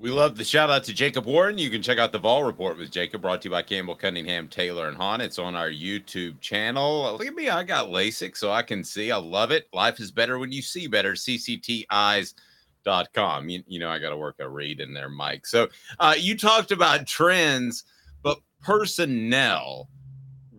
We 0.00 0.10
love 0.10 0.36
the 0.36 0.44
shout 0.44 0.70
out 0.70 0.84
to 0.84 0.94
Jacob 0.94 1.26
Warren. 1.26 1.58
You 1.58 1.70
can 1.70 1.82
check 1.82 1.98
out 1.98 2.12
the 2.12 2.20
Vol 2.20 2.44
Report 2.44 2.78
with 2.78 2.92
Jacob, 2.92 3.20
brought 3.20 3.42
to 3.42 3.48
you 3.48 3.50
by 3.50 3.62
Campbell 3.62 3.96
Cunningham, 3.96 4.46
Taylor, 4.46 4.86
and 4.86 4.96
Haun. 4.96 5.20
It's 5.20 5.40
on 5.40 5.56
our 5.56 5.70
YouTube 5.70 6.40
channel. 6.40 7.16
Look 7.18 7.26
at 7.26 7.34
me, 7.34 7.48
I 7.48 7.64
got 7.64 7.88
LASIK, 7.88 8.36
so 8.36 8.52
I 8.52 8.62
can 8.62 8.84
see. 8.84 9.10
I 9.10 9.16
love 9.16 9.50
it. 9.50 9.66
Life 9.72 9.98
is 9.98 10.12
better 10.12 10.38
when 10.38 10.52
you 10.52 10.62
see 10.62 10.86
better. 10.86 11.14
CCTeyes.com. 11.14 13.48
You, 13.48 13.64
you 13.66 13.80
know, 13.80 13.90
I 13.90 13.98
got 13.98 14.10
to 14.10 14.16
work 14.16 14.36
a 14.38 14.48
read 14.48 14.78
in 14.78 14.94
there, 14.94 15.08
Mike. 15.08 15.46
So 15.46 15.66
uh, 15.98 16.14
you 16.16 16.38
talked 16.38 16.70
about 16.70 17.08
trends, 17.08 17.82
but 18.22 18.38
personnel 18.62 19.88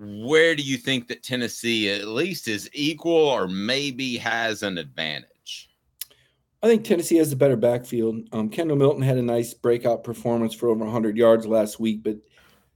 where 0.02 0.56
do 0.56 0.64
you 0.64 0.78
think 0.78 1.08
that 1.08 1.24
Tennessee 1.24 1.90
at 1.90 2.08
least 2.08 2.48
is 2.48 2.70
equal 2.74 3.14
or 3.14 3.48
maybe 3.48 4.18
has 4.18 4.64
an 4.64 4.78
advantage? 4.78 5.26
I 6.62 6.68
think 6.68 6.84
Tennessee 6.84 7.18
has 7.18 7.32
a 7.32 7.38
better 7.38 7.56
backfield. 7.56 8.28
Um, 8.34 8.50
Kendall 8.50 8.76
Milton 8.76 9.02
had 9.02 9.18
a 9.18 9.22
nice 9.22 9.54
breakout 9.54 10.04
performance 10.04 10.54
for 10.54 10.68
over 10.68 10.84
100 10.84 11.16
yards 11.16 11.48
last 11.48 11.80
week, 11.80 12.04
but 12.04 12.18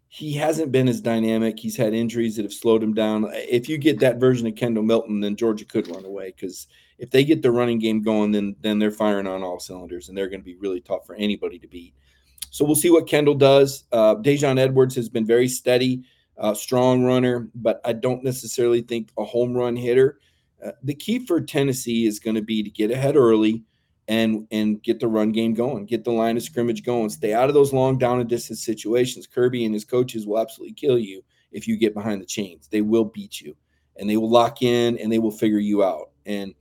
he 0.08 0.32
hasn't 0.34 0.72
been 0.72 0.88
as 0.88 1.02
dynamic. 1.02 1.60
He's 1.60 1.75
had 1.75 1.94
injuries 1.94 2.38
that 2.38 2.44
have 2.44 2.54
slowed 2.54 2.82
him 2.82 2.94
down. 2.94 3.30
If 3.34 3.68
you 3.68 3.78
get 3.78 4.00
that 4.00 4.20
version 4.20 4.48
of 4.48 4.56
Kendall 4.56 4.84
Milton, 4.84 5.20
then 5.20 5.36
Georgia 5.36 5.66
could 5.66 5.88
run 5.88 6.06
away 6.06 6.34
because 6.36 6.68
if 6.98 7.10
they 7.10 7.25
get 7.25 7.42
the 7.42 7.52
running 7.52 7.80
game 7.80 8.02
going, 8.02 8.32
then 8.32 8.56
then 8.62 8.80
they're 8.80 8.92
firing 8.92 9.28
on 9.28 9.44
all 9.44 9.60
cylinders 9.60 10.08
and 10.08 10.18
they're 10.18 10.30
going 10.30 10.40
to 10.40 10.46
be 10.46 10.56
really 10.56 10.80
tough 10.80 11.06
for 11.06 11.16
anybody 11.16 11.60
to 11.60 11.68
beat. 11.68 11.94
So 12.52 12.63
we'll 12.63 12.75
see 12.75 12.92
what 12.92 13.08
Kendall 13.08 13.36
does. 13.36 13.84
Uh, 13.92 14.16
Daijun 14.16 14.60
Edwards 14.60 14.96
has 14.96 15.10
been 15.10 15.25
very 15.25 15.48
steady, 15.48 16.04
uh, 16.38 16.54
strong 16.54 17.04
runner, 17.04 17.50
but 17.56 17.82
I 17.84 17.94
don't 17.94 18.24
necessarily 18.24 18.82
think 18.82 19.10
a 19.18 19.25
home 19.25 19.54
run 19.56 19.75
hitter. 19.75 20.20
Uh, 20.63 20.72
the 20.84 20.94
key 20.94 21.25
for 21.25 21.42
Tennessee 21.42 22.06
is 22.06 22.20
going 22.20 22.36
to 22.36 22.42
be 22.42 22.63
to 22.63 22.70
get 22.70 22.92
ahead 22.92 23.18
early 23.18 23.63
and 24.08 24.48
and 24.52 24.82
get 24.84 25.00
the 25.00 25.08
run 25.08 25.32
game 25.32 25.54
going, 25.54 25.86
get 25.86 26.04
the 26.04 26.12
line 26.12 26.38
of 26.38 26.44
scrimmage 26.44 26.84
going, 26.84 27.10
stay 27.10 27.34
out 27.34 27.50
of 27.50 27.54
those 27.54 27.74
long 27.74 27.98
down 27.98 28.20
and 28.20 28.30
distance 28.30 28.64
situations. 28.64 29.28
Kirby 29.28 29.66
and 29.66 29.74
his 29.74 29.86
coaches 29.86 30.28
will 30.28 30.40
absolutely 30.40 30.74
kill 30.74 30.98
you 30.98 31.24
if 31.52 31.68
you 31.68 31.78
get 31.78 31.94
behind 31.94 32.22
the 32.22 32.26
chains. 32.26 32.68
They 32.68 32.82
will 32.82 33.06
beat 33.06 33.40
you, 33.40 33.56
and 33.98 34.10
they 34.10 34.18
will 34.18 34.30
lock 34.30 34.62
in 34.62 34.98
and 34.98 35.12
they 35.12 35.20
will 35.20 35.32
figure 35.32 35.60
you 35.60 35.84
out. 35.84 36.12
And 36.26 36.54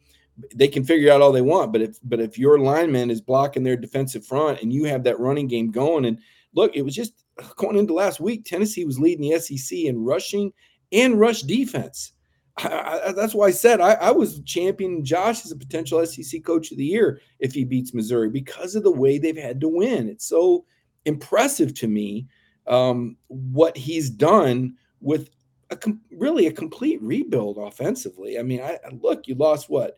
they 0.54 0.68
can 0.68 0.84
figure 0.84 1.12
out 1.12 1.20
all 1.20 1.32
they 1.32 1.42
want, 1.42 1.72
but 1.72 1.82
if 1.82 1.98
but 2.04 2.20
if 2.20 2.38
your 2.38 2.58
lineman 2.58 3.10
is 3.10 3.20
blocking 3.20 3.62
their 3.62 3.76
defensive 3.76 4.24
front 4.24 4.62
and 4.62 4.72
you 4.72 4.84
have 4.84 5.04
that 5.04 5.20
running 5.20 5.48
game 5.48 5.70
going, 5.70 6.04
and 6.04 6.18
look, 6.54 6.74
it 6.74 6.82
was 6.82 6.94
just 6.94 7.24
going 7.56 7.76
into 7.76 7.92
last 7.92 8.20
week, 8.20 8.44
Tennessee 8.44 8.84
was 8.84 8.98
leading 8.98 9.28
the 9.28 9.38
SEC 9.38 9.78
in 9.78 10.04
rushing 10.04 10.52
and 10.90 11.18
rush 11.18 11.42
defense. 11.42 12.12
I, 12.58 13.00
I, 13.06 13.12
that's 13.12 13.34
why 13.34 13.46
I 13.46 13.50
said 13.50 13.80
I, 13.80 13.94
I, 13.94 14.10
was 14.10 14.40
championing 14.40 15.04
Josh 15.04 15.44
as 15.44 15.52
a 15.52 15.56
potential 15.56 16.04
SEC 16.04 16.44
coach 16.44 16.70
of 16.70 16.76
the 16.76 16.84
year 16.84 17.20
if 17.38 17.54
he 17.54 17.64
beats 17.64 17.94
Missouri 17.94 18.28
because 18.28 18.74
of 18.74 18.82
the 18.82 18.92
way 18.92 19.18
they've 19.18 19.36
had 19.36 19.60
to 19.62 19.68
win. 19.68 20.08
It's 20.08 20.26
so 20.26 20.66
impressive 21.06 21.72
to 21.74 21.88
me 21.88 22.26
um, 22.66 23.16
what 23.28 23.76
he's 23.76 24.10
done 24.10 24.74
with 25.00 25.30
a 25.70 25.76
com- 25.76 26.00
really 26.10 26.46
a 26.46 26.52
complete 26.52 27.02
rebuild 27.02 27.58
offensively. 27.58 28.38
I 28.38 28.42
mean, 28.42 28.60
I, 28.60 28.78
look, 28.92 29.26
you 29.26 29.34
lost 29.34 29.70
what 29.70 29.96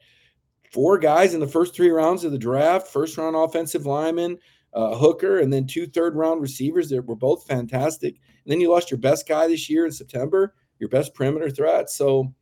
four 0.72 0.98
guys 0.98 1.34
in 1.34 1.40
the 1.40 1.48
first 1.48 1.74
three 1.74 1.90
rounds 1.90 2.24
of 2.24 2.32
the 2.32 2.38
draft, 2.38 2.88
first 2.88 3.18
round 3.18 3.36
offensive 3.36 3.84
lineman, 3.84 4.38
uh, 4.72 4.94
hooker, 4.96 5.40
and 5.40 5.52
then 5.52 5.66
two 5.66 5.86
third 5.86 6.14
round 6.14 6.40
receivers 6.40 6.88
that 6.90 7.04
were 7.04 7.16
both 7.16 7.46
fantastic. 7.46 8.14
And 8.44 8.52
then 8.52 8.60
you 8.60 8.70
lost 8.70 8.90
your 8.90 8.98
best 8.98 9.28
guy 9.28 9.46
this 9.46 9.68
year 9.68 9.86
in 9.86 9.92
September, 9.92 10.54
your 10.78 10.88
best 10.88 11.14
perimeter 11.14 11.50
threat. 11.50 11.90
So 11.90 12.32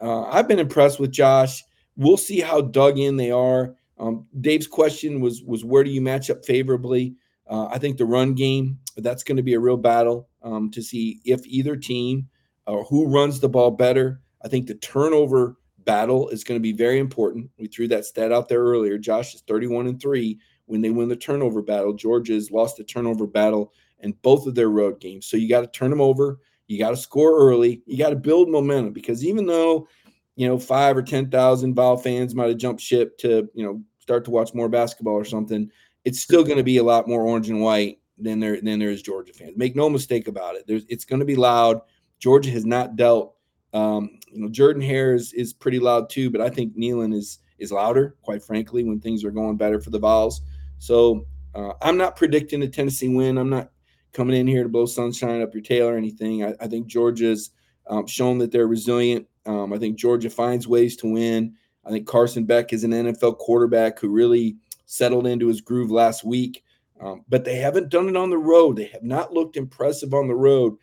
uh, 0.00 0.22
I've 0.24 0.48
been 0.48 0.58
impressed 0.58 1.00
with 1.00 1.10
Josh. 1.10 1.62
We'll 1.96 2.16
see 2.16 2.40
how 2.40 2.60
dug 2.60 2.98
in 2.98 3.16
they 3.16 3.30
are. 3.30 3.74
Um, 3.98 4.26
Dave's 4.40 4.66
question 4.66 5.20
was 5.20 5.42
was 5.42 5.64
where 5.64 5.84
do 5.84 5.90
you 5.90 6.00
match 6.00 6.30
up 6.30 6.44
favorably? 6.44 7.14
Uh, 7.48 7.66
I 7.66 7.78
think 7.78 7.96
the 7.96 8.04
run 8.04 8.34
game 8.34 8.78
that's 8.96 9.22
going 9.22 9.36
to 9.36 9.42
be 9.42 9.54
a 9.54 9.60
real 9.60 9.76
battle 9.76 10.28
um, 10.42 10.70
to 10.72 10.82
see 10.82 11.20
if 11.24 11.46
either 11.46 11.76
team 11.76 12.28
or 12.66 12.80
uh, 12.80 12.84
who 12.84 13.06
runs 13.06 13.40
the 13.40 13.48
ball 13.48 13.70
better. 13.70 14.20
I 14.44 14.48
think 14.48 14.66
the 14.66 14.74
turnover 14.74 15.56
battle 15.84 16.28
is 16.28 16.44
going 16.44 16.58
to 16.58 16.62
be 16.62 16.72
very 16.72 16.98
important. 16.98 17.50
We 17.58 17.68
threw 17.68 17.88
that 17.88 18.04
stat 18.04 18.32
out 18.32 18.48
there 18.48 18.60
earlier. 18.60 18.98
Josh 18.98 19.34
is 19.34 19.42
31 19.42 19.86
and 19.86 20.00
three 20.00 20.38
when 20.66 20.80
they 20.82 20.90
win 20.90 21.08
the 21.08 21.16
turnover 21.16 21.62
battle. 21.62 21.94
Georgia's 21.94 22.50
lost 22.50 22.76
the 22.76 22.84
turnover 22.84 23.26
battle 23.26 23.72
in 24.00 24.12
both 24.22 24.46
of 24.46 24.54
their 24.54 24.68
road 24.68 25.00
games. 25.00 25.26
So 25.26 25.36
you 25.36 25.48
got 25.48 25.60
to 25.60 25.66
turn 25.68 25.90
them 25.90 26.00
over. 26.00 26.40
You 26.68 26.78
got 26.78 26.90
to 26.90 26.96
score 26.96 27.38
early. 27.38 27.82
You 27.86 27.98
got 27.98 28.10
to 28.10 28.16
build 28.16 28.48
momentum 28.48 28.92
because 28.92 29.24
even 29.24 29.46
though, 29.46 29.88
you 30.34 30.46
know, 30.48 30.58
five 30.58 30.96
or 30.96 31.02
10,000 31.02 31.74
Vol 31.74 31.96
fans 31.96 32.34
might 32.34 32.48
have 32.48 32.58
jumped 32.58 32.82
ship 32.82 33.16
to, 33.18 33.48
you 33.54 33.64
know, 33.64 33.82
start 33.98 34.24
to 34.24 34.30
watch 34.30 34.54
more 34.54 34.68
basketball 34.68 35.14
or 35.14 35.24
something, 35.24 35.70
it's 36.04 36.20
still 36.20 36.44
going 36.44 36.58
to 36.58 36.64
be 36.64 36.76
a 36.76 36.82
lot 36.82 37.08
more 37.08 37.22
orange 37.22 37.48
and 37.48 37.60
white 37.60 37.98
than 38.18 38.40
there 38.40 38.60
than 38.60 38.78
there 38.78 38.90
is 38.90 39.02
Georgia 39.02 39.32
fans. 39.32 39.56
Make 39.56 39.76
no 39.76 39.88
mistake 39.90 40.28
about 40.28 40.56
it. 40.56 40.66
There's 40.66 40.84
it's 40.88 41.04
going 41.04 41.20
to 41.20 41.26
be 41.26 41.36
loud. 41.36 41.80
Georgia 42.18 42.50
has 42.50 42.64
not 42.64 42.96
dealt. 42.96 43.34
Um, 43.74 44.18
you 44.32 44.40
know, 44.40 44.48
Jordan 44.48 44.82
Hare 44.82 45.14
is, 45.14 45.32
is 45.34 45.52
pretty 45.52 45.78
loud 45.78 46.08
too, 46.08 46.30
but 46.30 46.40
I 46.40 46.48
think 46.48 46.76
Neyland 46.76 47.14
is 47.14 47.40
is 47.58 47.72
louder, 47.72 48.16
quite 48.22 48.42
frankly, 48.42 48.84
when 48.84 49.00
things 49.00 49.24
are 49.24 49.30
going 49.30 49.56
better 49.56 49.80
for 49.80 49.90
the 49.90 49.98
Vols. 49.98 50.42
So 50.78 51.26
uh, 51.54 51.72
I'm 51.82 51.96
not 51.96 52.16
predicting 52.16 52.62
a 52.62 52.68
Tennessee 52.68 53.08
win. 53.08 53.38
I'm 53.38 53.50
not 53.50 53.70
coming 54.16 54.34
in 54.34 54.46
here 54.46 54.62
to 54.62 54.68
blow 54.68 54.86
sunshine 54.86 55.42
up 55.42 55.52
your 55.52 55.62
tail 55.62 55.86
or 55.86 55.96
anything. 55.96 56.42
I, 56.42 56.54
I 56.58 56.66
think 56.66 56.86
Georgia's 56.86 57.50
um, 57.86 58.06
shown 58.06 58.38
that 58.38 58.50
they're 58.50 58.66
resilient. 58.66 59.26
Um, 59.44 59.74
I 59.74 59.78
think 59.78 59.98
Georgia 59.98 60.30
finds 60.30 60.66
ways 60.66 60.96
to 60.96 61.12
win. 61.12 61.54
I 61.84 61.90
think 61.90 62.06
Carson 62.06 62.44
Beck 62.44 62.72
is 62.72 62.82
an 62.82 62.92
NFL 62.92 63.36
quarterback 63.36 64.00
who 64.00 64.08
really 64.08 64.56
settled 64.86 65.26
into 65.26 65.48
his 65.48 65.60
groove 65.60 65.90
last 65.90 66.24
week. 66.24 66.64
Um, 66.98 67.24
but 67.28 67.44
they 67.44 67.56
haven't 67.56 67.90
done 67.90 68.08
it 68.08 68.16
on 68.16 68.30
the 68.30 68.38
road. 68.38 68.76
They 68.76 68.86
have 68.86 69.02
not 69.02 69.34
looked 69.34 69.58
impressive 69.58 70.14
on 70.14 70.28
the 70.28 70.34
road. 70.34 70.76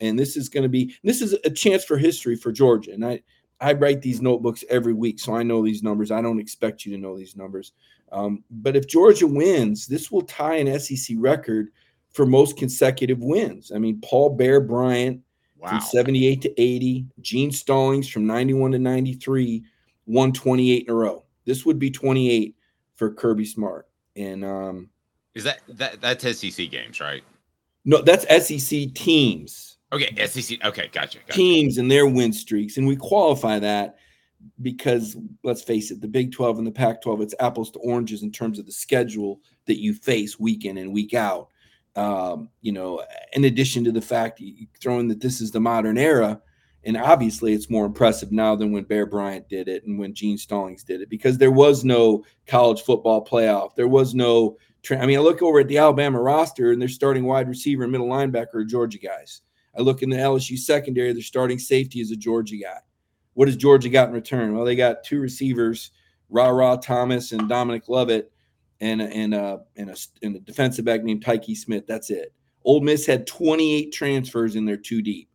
And 0.00 0.18
this 0.18 0.36
is 0.36 0.48
going 0.48 0.62
to 0.62 0.68
be 0.68 0.94
this 1.04 1.20
is 1.20 1.34
a 1.44 1.50
chance 1.50 1.84
for 1.84 1.98
history 1.98 2.36
for 2.36 2.52
Georgia. 2.52 2.92
And 2.92 3.04
I 3.04 3.20
I 3.60 3.74
write 3.74 4.00
these 4.00 4.22
notebooks 4.22 4.64
every 4.70 4.94
week, 4.94 5.18
so 5.18 5.34
I 5.34 5.42
know 5.42 5.62
these 5.62 5.82
numbers. 5.82 6.10
I 6.10 6.22
don't 6.22 6.40
expect 6.40 6.86
you 6.86 6.92
to 6.92 7.02
know 7.02 7.18
these 7.18 7.36
numbers. 7.36 7.72
Um, 8.12 8.44
but 8.50 8.76
if 8.76 8.86
Georgia 8.86 9.26
wins, 9.26 9.86
this 9.86 10.10
will 10.10 10.22
tie 10.22 10.56
an 10.56 10.78
SEC 10.78 11.16
record 11.18 11.68
for 12.18 12.26
most 12.26 12.56
consecutive 12.56 13.20
wins. 13.20 13.70
I 13.72 13.78
mean, 13.78 14.00
Paul 14.02 14.30
Bear 14.30 14.60
Bryant 14.60 15.22
wow. 15.56 15.68
from 15.68 15.80
78 15.80 16.42
to 16.42 16.60
80, 16.60 17.06
Gene 17.20 17.52
Stallings 17.52 18.08
from 18.08 18.26
91 18.26 18.72
to 18.72 18.80
93 18.80 19.62
won 20.06 20.32
28 20.32 20.82
in 20.82 20.90
a 20.90 20.94
row. 20.96 21.22
This 21.44 21.64
would 21.64 21.78
be 21.78 21.92
28 21.92 22.56
for 22.96 23.14
Kirby 23.14 23.44
Smart. 23.44 23.86
And 24.16 24.44
um 24.44 24.90
is 25.36 25.44
that 25.44 25.60
that 25.68 26.00
that's 26.00 26.24
SEC 26.36 26.68
games, 26.72 27.00
right? 27.00 27.22
No, 27.84 28.02
that's 28.02 28.24
SEC 28.48 28.92
teams. 28.94 29.78
Okay, 29.92 30.12
SEC. 30.26 30.58
Okay, 30.64 30.88
gotcha, 30.90 31.20
gotcha. 31.20 31.32
Teams 31.32 31.78
and 31.78 31.88
their 31.88 32.08
win 32.08 32.32
streaks, 32.32 32.78
and 32.78 32.88
we 32.88 32.96
qualify 32.96 33.60
that 33.60 33.98
because 34.60 35.16
let's 35.44 35.62
face 35.62 35.92
it, 35.92 36.00
the 36.00 36.08
Big 36.08 36.32
12 36.32 36.58
and 36.58 36.66
the 36.66 36.72
Pac 36.72 37.00
12, 37.00 37.20
it's 37.20 37.34
apples 37.38 37.70
to 37.70 37.78
oranges 37.78 38.24
in 38.24 38.32
terms 38.32 38.58
of 38.58 38.66
the 38.66 38.72
schedule 38.72 39.40
that 39.66 39.80
you 39.80 39.94
face 39.94 40.40
week 40.40 40.64
in 40.64 40.78
and 40.78 40.92
week 40.92 41.14
out. 41.14 41.50
Um, 41.98 42.50
you 42.60 42.70
know, 42.70 43.02
in 43.32 43.44
addition 43.44 43.82
to 43.84 43.92
the 43.92 44.00
fact 44.00 44.40
you 44.40 44.66
throw 44.80 45.00
in 45.00 45.08
that 45.08 45.20
this 45.20 45.40
is 45.40 45.50
the 45.50 45.60
modern 45.60 45.98
era, 45.98 46.40
and 46.84 46.96
obviously 46.96 47.52
it's 47.52 47.68
more 47.68 47.86
impressive 47.86 48.30
now 48.30 48.54
than 48.54 48.70
when 48.70 48.84
Bear 48.84 49.04
Bryant 49.04 49.48
did 49.48 49.68
it 49.68 49.84
and 49.84 49.98
when 49.98 50.14
Gene 50.14 50.38
Stallings 50.38 50.84
did 50.84 51.00
it 51.00 51.10
because 51.10 51.36
there 51.36 51.50
was 51.50 51.84
no 51.84 52.24
college 52.46 52.82
football 52.82 53.24
playoff. 53.24 53.74
There 53.74 53.88
was 53.88 54.14
no, 54.14 54.56
I 54.90 55.04
mean, 55.06 55.18
I 55.18 55.22
look 55.22 55.42
over 55.42 55.58
at 55.58 55.68
the 55.68 55.78
Alabama 55.78 56.20
roster 56.20 56.70
and 56.70 56.80
they're 56.80 56.88
starting 56.88 57.24
wide 57.24 57.48
receiver 57.48 57.82
and 57.82 57.90
middle 57.90 58.08
linebacker 58.08 58.54
are 58.54 58.64
Georgia 58.64 58.98
guys. 58.98 59.42
I 59.76 59.82
look 59.82 60.02
in 60.02 60.10
the 60.10 60.16
LSU 60.16 60.56
secondary, 60.56 61.12
they're 61.12 61.22
starting 61.22 61.58
safety 61.58 62.00
as 62.00 62.12
a 62.12 62.16
Georgia 62.16 62.56
guy. 62.56 62.78
What 63.34 63.48
has 63.48 63.56
Georgia 63.56 63.88
got 63.88 64.08
in 64.08 64.14
return? 64.14 64.54
Well, 64.54 64.64
they 64.64 64.76
got 64.76 65.04
two 65.04 65.20
receivers, 65.20 65.90
Rara 66.30 66.78
Thomas 66.80 67.32
and 67.32 67.48
Dominic 67.48 67.88
Lovett, 67.88 68.32
and 68.80 69.00
and 69.02 69.34
and 69.34 69.90
a, 69.90 69.96
and 70.22 70.36
a 70.36 70.40
defensive 70.40 70.84
back 70.84 71.02
named 71.02 71.24
Tyke 71.24 71.56
Smith. 71.56 71.86
That's 71.86 72.10
it. 72.10 72.32
Ole 72.64 72.80
Miss 72.80 73.06
had 73.06 73.26
28 73.26 73.92
transfers 73.92 74.56
in 74.56 74.64
their 74.64 74.76
two 74.76 75.02
deep. 75.02 75.28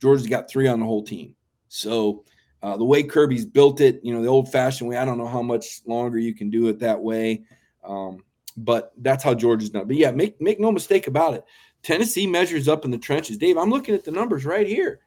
Georgia's 0.00 0.26
got 0.26 0.48
three 0.48 0.68
on 0.68 0.80
the 0.80 0.86
whole 0.86 1.02
team. 1.02 1.34
So 1.68 2.24
uh, 2.62 2.76
the 2.76 2.84
way 2.84 3.02
Kirby's 3.02 3.44
built 3.44 3.80
it, 3.80 4.00
you 4.02 4.12
know, 4.12 4.22
the 4.22 4.28
old-fashioned 4.28 4.88
way. 4.88 4.96
I 4.96 5.04
don't 5.04 5.18
know 5.18 5.26
how 5.26 5.42
much 5.42 5.80
longer 5.86 6.18
you 6.18 6.34
can 6.34 6.50
do 6.50 6.68
it 6.68 6.78
that 6.80 7.00
way, 7.00 7.44
um, 7.84 8.24
but 8.56 8.92
that's 8.98 9.22
how 9.22 9.34
Georgia's 9.34 9.70
done. 9.70 9.86
But 9.86 9.96
yeah, 9.96 10.10
make 10.10 10.40
make 10.40 10.58
no 10.58 10.72
mistake 10.72 11.06
about 11.06 11.34
it. 11.34 11.44
Tennessee 11.82 12.26
measures 12.26 12.68
up 12.68 12.84
in 12.84 12.90
the 12.90 12.98
trenches. 12.98 13.38
Dave, 13.38 13.56
I'm 13.56 13.70
looking 13.70 13.94
at 13.94 14.04
the 14.04 14.10
numbers 14.10 14.44
right 14.44 14.66
here. 14.66 15.00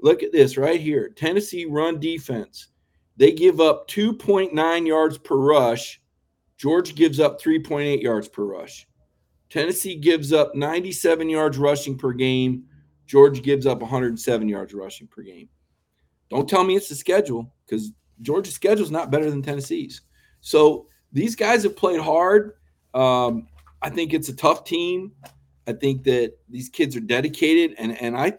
Look 0.00 0.22
at 0.22 0.32
this 0.32 0.56
right 0.56 0.80
here. 0.80 1.10
Tennessee 1.10 1.66
run 1.66 2.00
defense. 2.00 2.68
They 3.16 3.32
give 3.32 3.60
up 3.60 3.88
2.9 3.88 4.86
yards 4.86 5.18
per 5.18 5.36
rush 5.36 6.00
Georgia 6.64 6.94
gives 6.94 7.20
up 7.20 7.38
3.8 7.42 8.00
yards 8.00 8.26
per 8.26 8.42
rush. 8.42 8.88
Tennessee 9.50 9.96
gives 9.96 10.32
up 10.32 10.54
97 10.54 11.28
yards 11.28 11.58
rushing 11.58 11.98
per 11.98 12.14
game. 12.14 12.64
Georgia 13.06 13.42
gives 13.42 13.66
up 13.66 13.80
107 13.80 14.48
yards 14.48 14.72
rushing 14.72 15.06
per 15.06 15.20
game. 15.20 15.50
Don't 16.30 16.48
tell 16.48 16.64
me 16.64 16.74
it's 16.74 16.88
the 16.88 16.94
schedule 16.94 17.52
because 17.66 17.92
Georgia's 18.22 18.54
schedule 18.54 18.82
is 18.82 18.90
not 18.90 19.10
better 19.10 19.28
than 19.28 19.42
Tennessee's. 19.42 20.00
So 20.40 20.86
these 21.12 21.36
guys 21.36 21.64
have 21.64 21.76
played 21.76 22.00
hard. 22.00 22.52
Um, 22.94 23.46
I 23.82 23.90
think 23.90 24.14
it's 24.14 24.30
a 24.30 24.34
tough 24.34 24.64
team. 24.64 25.12
I 25.66 25.74
think 25.74 26.02
that 26.04 26.32
these 26.48 26.70
kids 26.70 26.96
are 26.96 27.00
dedicated, 27.00 27.76
and 27.76 28.00
and 28.00 28.16
I, 28.16 28.38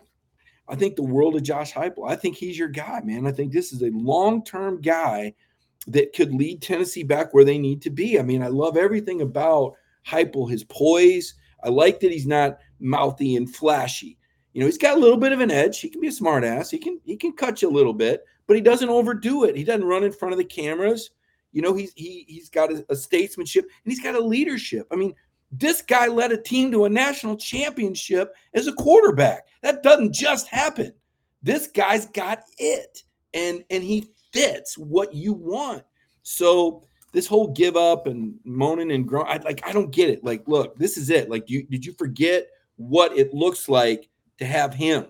I 0.67 0.73
think 0.73 0.95
the 0.95 1.03
world 1.03 1.35
of 1.35 1.43
Josh 1.43 1.73
Heupel. 1.73 2.09
I 2.09 2.15
think 2.15 2.37
he's 2.37 2.57
your 2.57 2.69
guy, 2.69 3.01
man. 3.03 3.27
I 3.27 3.31
think 3.31 3.53
this 3.53 3.71
is 3.71 3.83
a 3.83 3.91
long 3.91 4.43
term 4.43 4.81
guy 4.81 5.35
that 5.87 6.13
could 6.13 6.33
lead 6.33 6.61
Tennessee 6.61 7.03
back 7.03 7.33
where 7.33 7.45
they 7.45 7.57
need 7.57 7.81
to 7.83 7.89
be. 7.89 8.19
I 8.19 8.23
mean, 8.23 8.41
I 8.41 8.47
love 8.47 8.77
everything 8.77 9.21
about 9.21 9.75
Heupel, 10.07 10.49
his 10.49 10.63
poise. 10.63 11.35
I 11.63 11.69
like 11.69 11.99
that 11.99 12.11
he's 12.11 12.27
not 12.27 12.57
mouthy 12.79 13.35
and 13.35 13.53
flashy. 13.53 14.17
You 14.53 14.61
know, 14.61 14.67
he's 14.67 14.77
got 14.77 14.97
a 14.97 14.99
little 14.99 15.17
bit 15.17 15.31
of 15.31 15.41
an 15.41 15.51
edge. 15.51 15.79
He 15.79 15.89
can 15.89 16.01
be 16.01 16.07
a 16.07 16.11
smartass. 16.11 16.71
He 16.71 16.77
can 16.77 16.99
he 17.03 17.17
can 17.17 17.33
cut 17.33 17.61
you 17.61 17.69
a 17.69 17.77
little 17.77 17.93
bit, 17.93 18.23
but 18.47 18.55
he 18.55 18.61
doesn't 18.61 18.89
overdo 18.89 19.43
it. 19.43 19.55
He 19.55 19.63
doesn't 19.63 19.85
run 19.85 20.03
in 20.03 20.11
front 20.11 20.31
of 20.31 20.37
the 20.37 20.45
cameras. 20.45 21.11
You 21.51 21.61
know, 21.61 21.73
he's 21.73 21.91
he 21.95 22.25
he's 22.27 22.49
got 22.49 22.71
a, 22.71 22.85
a 22.89 22.95
statesmanship 22.95 23.65
and 23.65 23.91
he's 23.91 24.01
got 24.01 24.15
a 24.15 24.19
leadership. 24.19 24.87
I 24.91 24.95
mean, 24.95 25.13
This 25.51 25.81
guy 25.81 26.07
led 26.07 26.31
a 26.31 26.41
team 26.41 26.71
to 26.71 26.85
a 26.85 26.89
national 26.89 27.37
championship 27.37 28.33
as 28.53 28.67
a 28.67 28.73
quarterback. 28.73 29.45
That 29.61 29.83
doesn't 29.83 30.13
just 30.13 30.47
happen. 30.47 30.93
This 31.43 31.67
guy's 31.67 32.07
got 32.07 32.43
it, 32.57 33.03
and 33.33 33.63
and 33.69 33.83
he 33.83 34.09
fits 34.35 34.77
what 34.77 35.13
you 35.13 35.33
want. 35.33 35.83
So 36.23 36.83
this 37.13 37.25
whole 37.27 37.47
give 37.53 37.77
up 37.77 38.07
and 38.07 38.35
moaning 38.43 38.91
and 38.91 39.07
groan, 39.07 39.25
I 39.27 39.37
like 39.37 39.65
I 39.65 39.71
don't 39.71 39.91
get 39.91 40.09
it. 40.09 40.23
Like, 40.23 40.47
look, 40.47 40.77
this 40.77 40.97
is 40.97 41.09
it. 41.09 41.29
Like, 41.29 41.49
you 41.49 41.63
did 41.63 41.85
you 41.85 41.93
forget 41.93 42.47
what 42.75 43.17
it 43.17 43.33
looks 43.33 43.69
like 43.69 44.09
to 44.37 44.45
have 44.45 44.73
him? 44.73 45.07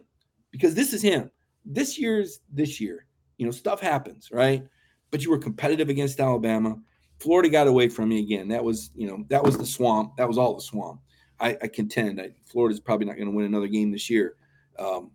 Because 0.51 0.75
this 0.75 0.94
is 0.94 1.01
him. 1.01 1.32
This 1.65 1.98
year's 1.98 2.41
this 2.53 2.79
year. 2.79 3.08
You 3.38 3.46
know, 3.46 3.51
stuff 3.51 3.82
happens, 3.82 4.29
right? 4.32 4.63
But 5.12 5.24
you 5.24 5.32
were 5.32 5.39
competitive 5.39 5.89
against 5.89 6.20
Alabama. 6.20 6.77
Florida 7.20 7.50
got 7.50 7.67
away 7.67 7.89
from 7.89 8.12
you 8.12 8.20
again. 8.20 8.48
That 8.50 8.63
was, 8.63 8.91
you 8.96 9.08
know, 9.08 9.25
that 9.29 9.44
was 9.44 9.58
the 9.58 9.65
swamp. 9.65 10.15
That 10.17 10.27
was 10.27 10.38
all 10.38 10.53
the 10.53 10.62
swamp. 10.62 11.00
I, 11.39 11.58
I 11.62 11.67
contend 11.67 12.20
that 12.20 12.34
Florida's 12.46 12.79
probably 12.79 13.08
not 13.08 13.15
going 13.15 13.27
to 13.27 13.36
win 13.36 13.46
another 13.46 13.67
game 13.67 13.91
this 13.91 14.10
year. 14.10 14.36
Um, 14.77 15.12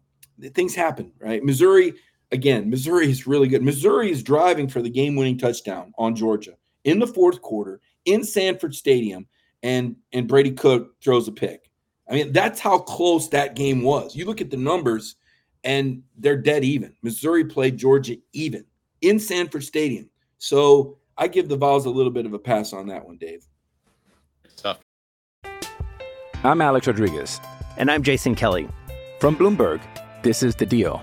things 0.54 0.74
happen, 0.74 1.12
right? 1.20 1.42
Missouri, 1.42 1.94
again, 2.32 2.70
Missouri 2.70 3.10
is 3.10 3.26
really 3.26 3.48
good. 3.48 3.62
Missouri 3.62 4.10
is 4.10 4.22
driving 4.22 4.68
for 4.68 4.82
the 4.82 4.90
game-winning 4.90 5.38
touchdown 5.38 5.92
on 5.98 6.14
Georgia 6.14 6.52
in 6.84 6.98
the 6.98 7.06
fourth 7.06 7.42
quarter 7.42 7.80
in 8.04 8.24
Sanford 8.24 8.74
Stadium, 8.74 9.26
and 9.62 9.96
and 10.12 10.26
Brady 10.26 10.52
Cook 10.52 11.00
throws 11.02 11.28
a 11.28 11.32
pick. 11.32 11.70
I 12.08 12.14
mean, 12.14 12.32
that's 12.32 12.58
how 12.58 12.78
close 12.78 13.28
that 13.28 13.54
game 13.54 13.82
was. 13.82 14.16
You 14.16 14.24
look 14.24 14.40
at 14.40 14.50
the 14.50 14.56
numbers, 14.56 15.16
and 15.64 16.02
they're 16.16 16.36
dead 16.36 16.64
even. 16.64 16.94
Missouri 17.02 17.44
played 17.44 17.76
Georgia 17.76 18.16
even 18.32 18.64
in 19.00 19.18
Sanford 19.20 19.64
Stadium. 19.64 20.08
So 20.38 20.98
I 21.16 21.28
give 21.28 21.48
the 21.48 21.56
Vols 21.56 21.86
a 21.86 21.90
little 21.90 22.10
bit 22.10 22.26
of 22.26 22.32
a 22.32 22.38
pass 22.38 22.72
on 22.72 22.86
that 22.88 23.04
one, 23.06 23.18
Dave. 23.18 23.46
Tough. 24.56 24.80
I'm 26.42 26.60
Alex 26.60 26.86
Rodriguez. 26.86 27.40
And 27.76 27.90
I'm 27.90 28.02
Jason 28.02 28.34
Kelly. 28.34 28.68
From 29.20 29.36
Bloomberg, 29.36 29.80
this 30.22 30.42
is 30.42 30.54
The 30.56 30.66
Deal. 30.66 31.02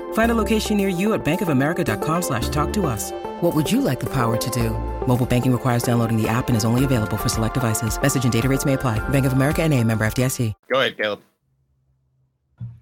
Find 0.13 0.31
a 0.31 0.35
location 0.35 0.77
near 0.77 0.87
you 0.87 1.13
at 1.13 1.25
bankofamerica.com 1.25 2.21
slash 2.21 2.47
talk 2.47 2.71
to 2.73 2.85
us. 2.85 3.11
What 3.41 3.53
would 3.53 3.69
you 3.69 3.81
like 3.81 3.99
the 3.99 4.09
power 4.09 4.37
to 4.37 4.49
do? 4.51 4.69
Mobile 5.07 5.25
banking 5.25 5.51
requires 5.51 5.83
downloading 5.83 6.15
the 6.15 6.29
app 6.29 6.47
and 6.47 6.55
is 6.55 6.63
only 6.63 6.85
available 6.85 7.17
for 7.17 7.27
select 7.27 7.55
devices. 7.55 8.01
Message 8.01 8.23
and 8.23 8.31
data 8.31 8.47
rates 8.47 8.65
may 8.65 8.73
apply. 8.73 8.99
Bank 9.09 9.25
of 9.25 9.33
America 9.33 9.61
and 9.61 9.73
a 9.73 9.83
member 9.83 10.05
FDIC. 10.05 10.53
Go 10.71 10.79
ahead, 10.79 10.95
Caleb. 10.95 11.21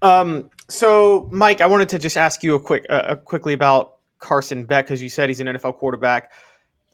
Um, 0.01 0.49
so 0.67 1.27
Mike, 1.31 1.61
I 1.61 1.65
wanted 1.65 1.89
to 1.89 1.99
just 1.99 2.17
ask 2.17 2.43
you 2.43 2.55
a 2.55 2.59
quick, 2.59 2.85
uh, 2.89 2.93
uh, 2.93 3.15
quickly 3.15 3.53
about 3.53 3.97
Carson 4.19 4.65
Beck 4.65 4.85
because 4.85 5.01
you 5.01 5.09
said 5.09 5.29
he's 5.29 5.39
an 5.39 5.47
NFL 5.47 5.77
quarterback. 5.77 6.31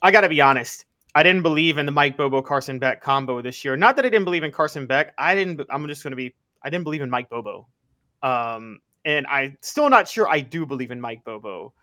I 0.02 0.12
got 0.12 0.22
to 0.22 0.30
be 0.30 0.42
honest. 0.42 0.86
I 1.16 1.24
didn't 1.24 1.44
believe 1.44 1.78
in 1.78 1.86
the 1.86 1.92
Mike 1.92 2.18
Bobo 2.18 2.42
Carson 2.42 2.78
Beck 2.78 3.02
combo 3.02 3.42
this 3.42 3.64
year. 3.64 3.78
Not 3.78 3.96
that 3.96 4.06
I 4.06 4.10
didn't 4.10 4.26
believe 4.26 4.44
in 4.44 4.52
Carson 4.52 4.86
Beck. 4.86 5.14
I 5.18 5.34
didn't. 5.34 5.62
I'm 5.70 5.88
just 5.88 6.04
going 6.04 6.12
to 6.12 6.18
be. 6.18 6.36
I 6.62 6.70
didn't 6.70 6.84
believe 6.84 7.02
in 7.02 7.10
Mike 7.10 7.30
Bobo. 7.30 7.68
Um, 8.22 8.80
and 9.06 9.26
I'm 9.28 9.58
still 9.62 9.90
not 9.90 10.08
sure 10.08 10.28
I 10.28 10.42
do 10.42 10.66
believe 10.66 10.92
in 10.92 11.00
Mike 11.00 11.24
Bobo, 11.24 11.74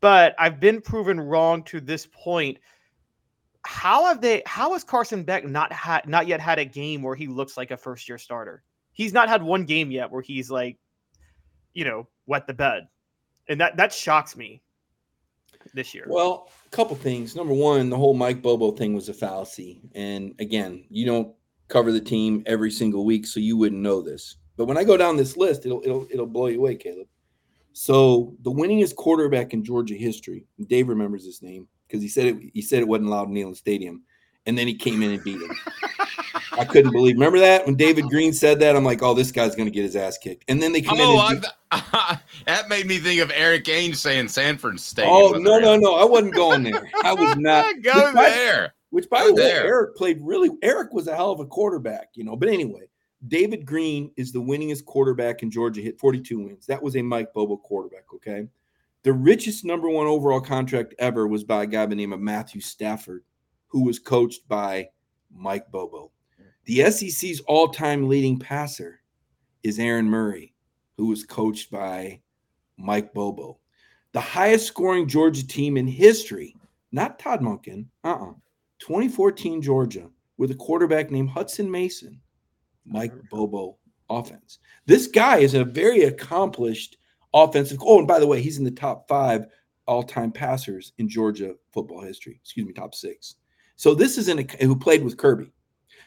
but 0.00 0.34
I've 0.38 0.60
been 0.60 0.80
proven 0.80 1.20
wrong 1.20 1.62
to 1.64 1.80
this 1.80 2.06
point. 2.06 2.58
How 3.66 4.06
have 4.06 4.20
they? 4.22 4.42
How 4.46 4.72
has 4.72 4.84
Carson 4.84 5.24
Beck 5.24 5.44
not 5.44 5.72
had 5.72 6.08
not 6.08 6.26
yet 6.26 6.40
had 6.40 6.58
a 6.58 6.64
game 6.64 7.02
where 7.02 7.16
he 7.16 7.26
looks 7.26 7.56
like 7.56 7.70
a 7.70 7.76
first 7.76 8.08
year 8.08 8.16
starter? 8.16 8.62
He's 8.92 9.12
not 9.12 9.28
had 9.28 9.42
one 9.42 9.64
game 9.64 9.90
yet 9.90 10.10
where 10.10 10.22
he's 10.22 10.50
like, 10.50 10.78
you 11.74 11.84
know, 11.84 12.08
wet 12.26 12.46
the 12.46 12.54
bed, 12.54 12.88
and 13.48 13.60
that 13.60 13.76
that 13.76 13.92
shocks 13.92 14.36
me 14.36 14.62
this 15.74 15.94
year. 15.94 16.06
Well, 16.08 16.48
a 16.66 16.70
couple 16.70 16.96
things. 16.96 17.36
Number 17.36 17.52
one, 17.52 17.90
the 17.90 17.96
whole 17.96 18.14
Mike 18.14 18.40
Bobo 18.40 18.70
thing 18.70 18.94
was 18.94 19.08
a 19.08 19.14
fallacy. 19.14 19.82
And 19.94 20.34
again, 20.38 20.84
you 20.88 21.04
don't 21.04 21.34
cover 21.68 21.92
the 21.92 22.00
team 22.00 22.42
every 22.46 22.70
single 22.70 23.04
week, 23.04 23.26
so 23.26 23.40
you 23.40 23.56
wouldn't 23.56 23.82
know 23.82 24.00
this. 24.00 24.36
But 24.60 24.66
when 24.66 24.76
I 24.76 24.84
go 24.84 24.98
down 24.98 25.16
this 25.16 25.38
list, 25.38 25.64
it'll 25.64 25.80
it'll 25.82 26.06
it'll 26.10 26.26
blow 26.26 26.48
you 26.48 26.58
away, 26.58 26.74
Caleb. 26.74 27.06
So 27.72 28.36
the 28.42 28.50
winningest 28.50 28.94
quarterback 28.94 29.54
in 29.54 29.64
Georgia 29.64 29.94
history, 29.94 30.44
Dave 30.66 30.88
remembers 30.88 31.24
his 31.24 31.40
name 31.40 31.66
because 31.88 32.02
he 32.02 32.08
said 32.08 32.26
it. 32.26 32.36
He 32.52 32.60
said 32.60 32.80
it 32.80 32.86
wasn't 32.88 33.08
allowed 33.08 33.28
in 33.28 33.34
Neyland 33.34 33.56
Stadium, 33.56 34.02
and 34.44 34.58
then 34.58 34.66
he 34.66 34.74
came 34.74 35.02
in 35.02 35.12
and 35.12 35.24
beat 35.24 35.40
him. 35.40 35.50
I 36.52 36.66
couldn't 36.66 36.92
believe. 36.92 37.14
Remember 37.14 37.38
that 37.38 37.64
when 37.64 37.74
David 37.74 38.04
Greene 38.10 38.34
said 38.34 38.60
that? 38.60 38.76
I'm 38.76 38.84
like, 38.84 39.02
oh, 39.02 39.14
this 39.14 39.32
guy's 39.32 39.54
going 39.56 39.64
to 39.64 39.70
get 39.70 39.84
his 39.84 39.96
ass 39.96 40.18
kicked. 40.18 40.44
And 40.48 40.60
then 40.62 40.74
they 40.74 40.82
come 40.82 40.98
Oh, 41.00 41.28
in. 41.30 41.36
And 41.36 41.46
I, 41.70 42.18
that 42.46 42.68
made 42.68 42.84
me 42.86 42.98
think 42.98 43.22
of 43.22 43.32
Erik 43.34 43.64
Ainge 43.64 43.96
saying 43.96 44.28
Sanford 44.28 44.78
State. 44.78 45.06
oh 45.08 45.30
no, 45.38 45.58
no, 45.58 45.74
no! 45.76 45.94
I 45.94 46.04
wasn't 46.04 46.34
going 46.34 46.64
there. 46.64 46.82
I 47.02 47.14
was 47.14 47.34
not. 47.38 47.80
Go 47.82 47.94
Which, 48.04 48.14
by- 48.14 48.28
there. 48.28 48.74
Which, 48.90 49.08
by 49.08 49.20
Go 49.20 49.28
the 49.28 49.34
way, 49.36 49.40
there. 49.42 49.64
Erik 49.64 49.96
played 49.96 50.18
really. 50.20 50.50
Erik 50.60 50.92
was 50.92 51.06
a 51.06 51.16
hell 51.16 51.30
of 51.30 51.40
a 51.40 51.46
quarterback, 51.46 52.08
you 52.12 52.24
know. 52.24 52.36
But 52.36 52.50
anyway, 52.50 52.89
David 53.28 53.66
Greene 53.66 54.10
is 54.16 54.32
the 54.32 54.40
winningest 54.40 54.84
quarterback 54.84 55.42
in 55.42 55.50
Georgia. 55.50 55.80
Hit 55.80 55.98
42 55.98 56.38
wins. 56.38 56.66
That 56.66 56.82
was 56.82 56.96
a 56.96 57.02
Mike 57.02 57.32
Bobo 57.32 57.56
quarterback. 57.56 58.04
Okay, 58.14 58.48
the 59.02 59.12
richest 59.12 59.64
number 59.64 59.88
one 59.88 60.06
overall 60.06 60.40
contract 60.40 60.94
ever 60.98 61.26
was 61.26 61.44
by 61.44 61.64
a 61.64 61.66
guy 61.66 61.84
by 61.84 61.90
the 61.90 61.96
name 61.96 62.12
of 62.12 62.20
Matthew 62.20 62.60
Stafford, 62.60 63.24
who 63.68 63.84
was 63.84 63.98
coached 63.98 64.46
by 64.48 64.88
Mike 65.32 65.70
Bobo. 65.70 66.12
The 66.64 66.90
SEC's 66.90 67.40
all-time 67.40 68.08
leading 68.08 68.38
passer 68.38 69.00
is 69.62 69.78
Aaron 69.78 70.06
Murray, 70.06 70.54
who 70.96 71.06
was 71.06 71.24
coached 71.24 71.70
by 71.70 72.20
Mike 72.76 73.12
Bobo. 73.14 73.58
The 74.12 74.20
highest 74.20 74.66
scoring 74.66 75.08
Georgia 75.08 75.46
team 75.46 75.76
in 75.76 75.86
history, 75.86 76.56
not 76.92 77.18
Todd 77.18 77.40
Monken, 77.40 77.86
uh-uh, 78.04 78.34
2014 78.80 79.62
Georgia, 79.62 80.10
with 80.36 80.50
a 80.50 80.56
quarterback 80.56 81.10
named 81.10 81.30
Hutson 81.30 81.70
Mason, 81.70 82.20
Mike 82.84 83.12
Bobo 83.30 83.76
offense. 84.08 84.58
This 84.86 85.06
guy 85.06 85.38
is 85.38 85.54
a 85.54 85.64
very 85.64 86.02
accomplished 86.02 86.96
offensive. 87.32 87.78
Oh, 87.82 87.98
and 87.98 88.08
by 88.08 88.18
the 88.18 88.26
way, 88.26 88.40
he's 88.40 88.58
in 88.58 88.64
the 88.64 88.70
top 88.70 89.08
five 89.08 89.46
all-time 89.86 90.32
passers 90.32 90.92
in 90.98 91.08
Georgia 91.08 91.54
football 91.72 92.02
history. 92.02 92.40
Excuse 92.42 92.66
me, 92.66 92.72
top 92.72 92.94
six. 92.94 93.36
So 93.76 93.94
this 93.94 94.18
is 94.18 94.28
an 94.28 94.46
who 94.60 94.76
played 94.76 95.02
with 95.02 95.16
Kirby. 95.16 95.52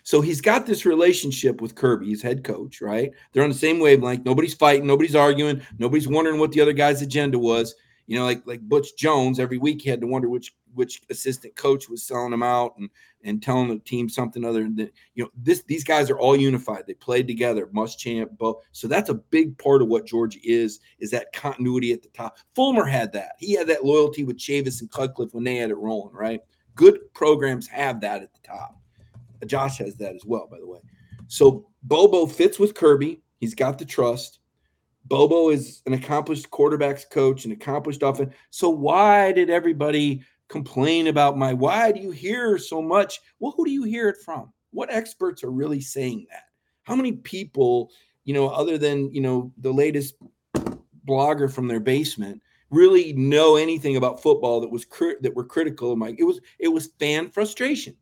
So 0.03 0.19
he's 0.19 0.41
got 0.41 0.65
this 0.65 0.85
relationship 0.85 1.61
with 1.61 1.75
Kirby, 1.75 2.09
his 2.09 2.21
head 2.21 2.43
coach, 2.43 2.81
right? 2.81 3.11
They're 3.31 3.43
on 3.43 3.49
the 3.49 3.55
same 3.55 3.79
wavelength. 3.79 4.25
Nobody's 4.25 4.53
fighting, 4.53 4.85
nobody's 4.85 5.15
arguing, 5.15 5.61
nobody's 5.79 6.09
wondering 6.09 6.39
what 6.39 6.51
the 6.51 6.59
other 6.61 6.73
guy's 6.73 7.01
agenda 7.01 7.39
was. 7.39 7.73
You 8.07 8.19
know, 8.19 8.25
like 8.25 8.45
like 8.45 8.61
Butch 8.61 8.95
Jones, 8.97 9.39
every 9.39 9.57
week 9.57 9.81
he 9.81 9.89
had 9.89 10.01
to 10.01 10.07
wonder 10.07 10.29
which 10.29 10.53
which 10.73 11.01
assistant 11.09 11.55
coach 11.55 11.87
was 11.87 12.03
selling 12.03 12.33
him 12.33 12.43
out 12.43 12.73
and 12.77 12.89
and 13.23 13.41
telling 13.41 13.69
the 13.69 13.79
team 13.79 14.09
something 14.09 14.43
other 14.43 14.63
than 14.63 14.89
you 15.15 15.23
know 15.23 15.29
this 15.35 15.63
these 15.63 15.83
guys 15.83 16.09
are 16.09 16.19
all 16.19 16.35
unified. 16.35 16.83
They 16.85 16.95
played 16.95 17.27
together, 17.27 17.69
Must 17.71 17.97
Muschamp, 17.97 18.37
both. 18.37 18.63
So 18.71 18.87
that's 18.87 19.09
a 19.09 19.15
big 19.15 19.57
part 19.57 19.81
of 19.81 19.87
what 19.87 20.05
Georgia 20.05 20.39
is 20.43 20.79
is 20.99 21.11
that 21.11 21.31
continuity 21.33 21.93
at 21.93 22.01
the 22.01 22.09
top. 22.09 22.37
Fulmer 22.55 22.85
had 22.85 23.13
that. 23.13 23.33
He 23.39 23.53
had 23.53 23.67
that 23.67 23.85
loyalty 23.85 24.23
with 24.23 24.37
Chavis 24.37 24.81
and 24.81 24.91
Cutcliffe 24.91 25.33
when 25.33 25.43
they 25.43 25.55
had 25.55 25.69
it 25.71 25.77
rolling, 25.77 26.13
right? 26.13 26.41
Good 26.75 27.13
programs 27.13 27.67
have 27.67 28.01
that 28.01 28.23
at 28.23 28.33
the 28.33 28.39
top. 28.47 28.77
Josh 29.45 29.77
has 29.77 29.95
that 29.95 30.15
as 30.15 30.25
well, 30.25 30.47
by 30.49 30.59
the 30.59 30.67
way. 30.67 30.79
So 31.27 31.67
Bobo 31.83 32.25
fits 32.25 32.59
with 32.59 32.73
Kirby. 32.73 33.21
He's 33.39 33.55
got 33.55 33.77
the 33.77 33.85
trust. 33.85 34.39
Bobo 35.05 35.49
is 35.49 35.81
an 35.85 35.93
accomplished 35.93 36.49
quarterbacks 36.49 37.09
coach, 37.09 37.45
an 37.45 37.51
accomplished 37.51 38.03
offense. 38.03 38.33
So 38.51 38.69
why 38.69 39.31
did 39.31 39.49
everybody 39.49 40.23
complain 40.47 41.07
about 41.07 41.37
my? 41.37 41.53
Why 41.53 41.91
do 41.91 41.99
you 41.99 42.11
hear 42.11 42.57
so 42.57 42.81
much? 42.81 43.19
Well, 43.39 43.53
who 43.55 43.65
do 43.65 43.71
you 43.71 43.83
hear 43.83 44.09
it 44.09 44.17
from? 44.23 44.53
What 44.71 44.91
experts 44.91 45.43
are 45.43 45.51
really 45.51 45.81
saying 45.81 46.27
that? 46.29 46.43
How 46.83 46.95
many 46.95 47.13
people, 47.13 47.91
you 48.23 48.33
know, 48.33 48.49
other 48.49 48.77
than 48.77 49.13
you 49.13 49.21
know 49.21 49.51
the 49.57 49.71
latest 49.71 50.15
blogger 51.05 51.51
from 51.51 51.67
their 51.67 51.81
basement, 51.81 52.41
really 52.69 53.13
know 53.13 53.57
anything 53.57 53.97
about 53.97 54.21
football 54.21 54.61
that 54.61 54.71
was 54.71 54.85
that 55.21 55.35
were 55.35 55.43
critical 55.43 55.91
of 55.91 55.97
Mike? 55.97 56.15
It 56.17 56.23
was 56.23 56.39
it 56.59 56.69
was 56.69 56.91
fan 56.99 57.29
frustration. 57.29 57.95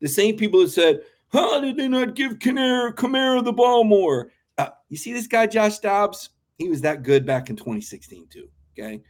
The 0.00 0.08
same 0.08 0.36
people 0.36 0.60
that 0.60 0.70
said, 0.70 1.02
"How 1.32 1.60
did 1.60 1.76
they 1.76 1.86
not 1.86 2.16
give 2.16 2.40
Kamara, 2.40 2.92
Kamara 2.92 3.44
the 3.44 3.52
ball 3.52 3.84
more?" 3.84 4.32
Uh, 4.58 4.70
you 4.88 4.96
see 4.96 5.12
this 5.12 5.28
guy, 5.28 5.46
Josh 5.46 5.78
Dobbs 5.78 6.30
he 6.60 6.68
was 6.68 6.82
that 6.82 7.02
good 7.02 7.24
back 7.24 7.48
in 7.48 7.56
2016 7.56 8.26
too. 8.28 8.48
Okay. 8.78 9.00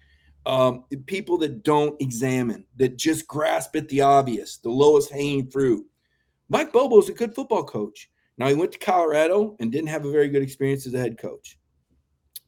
Um, 0.46 0.84
people 1.06 1.36
that 1.38 1.64
don't 1.64 2.00
examine, 2.00 2.64
that 2.76 2.96
just 2.96 3.26
grasp 3.26 3.74
at 3.74 3.88
the 3.88 4.02
obvious, 4.02 4.58
the 4.58 4.70
lowest 4.70 5.10
hanging 5.10 5.50
fruit. 5.50 5.84
Mike 6.48 6.72
Bobo 6.72 6.98
is 7.00 7.08
a 7.08 7.12
good 7.12 7.34
football 7.34 7.64
coach. 7.64 8.08
Now 8.38 8.46
he 8.46 8.54
went 8.54 8.70
to 8.72 8.78
Colorado 8.78 9.56
and 9.58 9.72
didn't 9.72 9.88
have 9.88 10.04
a 10.04 10.12
very 10.12 10.28
good 10.28 10.42
experience 10.42 10.86
as 10.86 10.94
a 10.94 10.98
head 10.98 11.18
coach. 11.18 11.58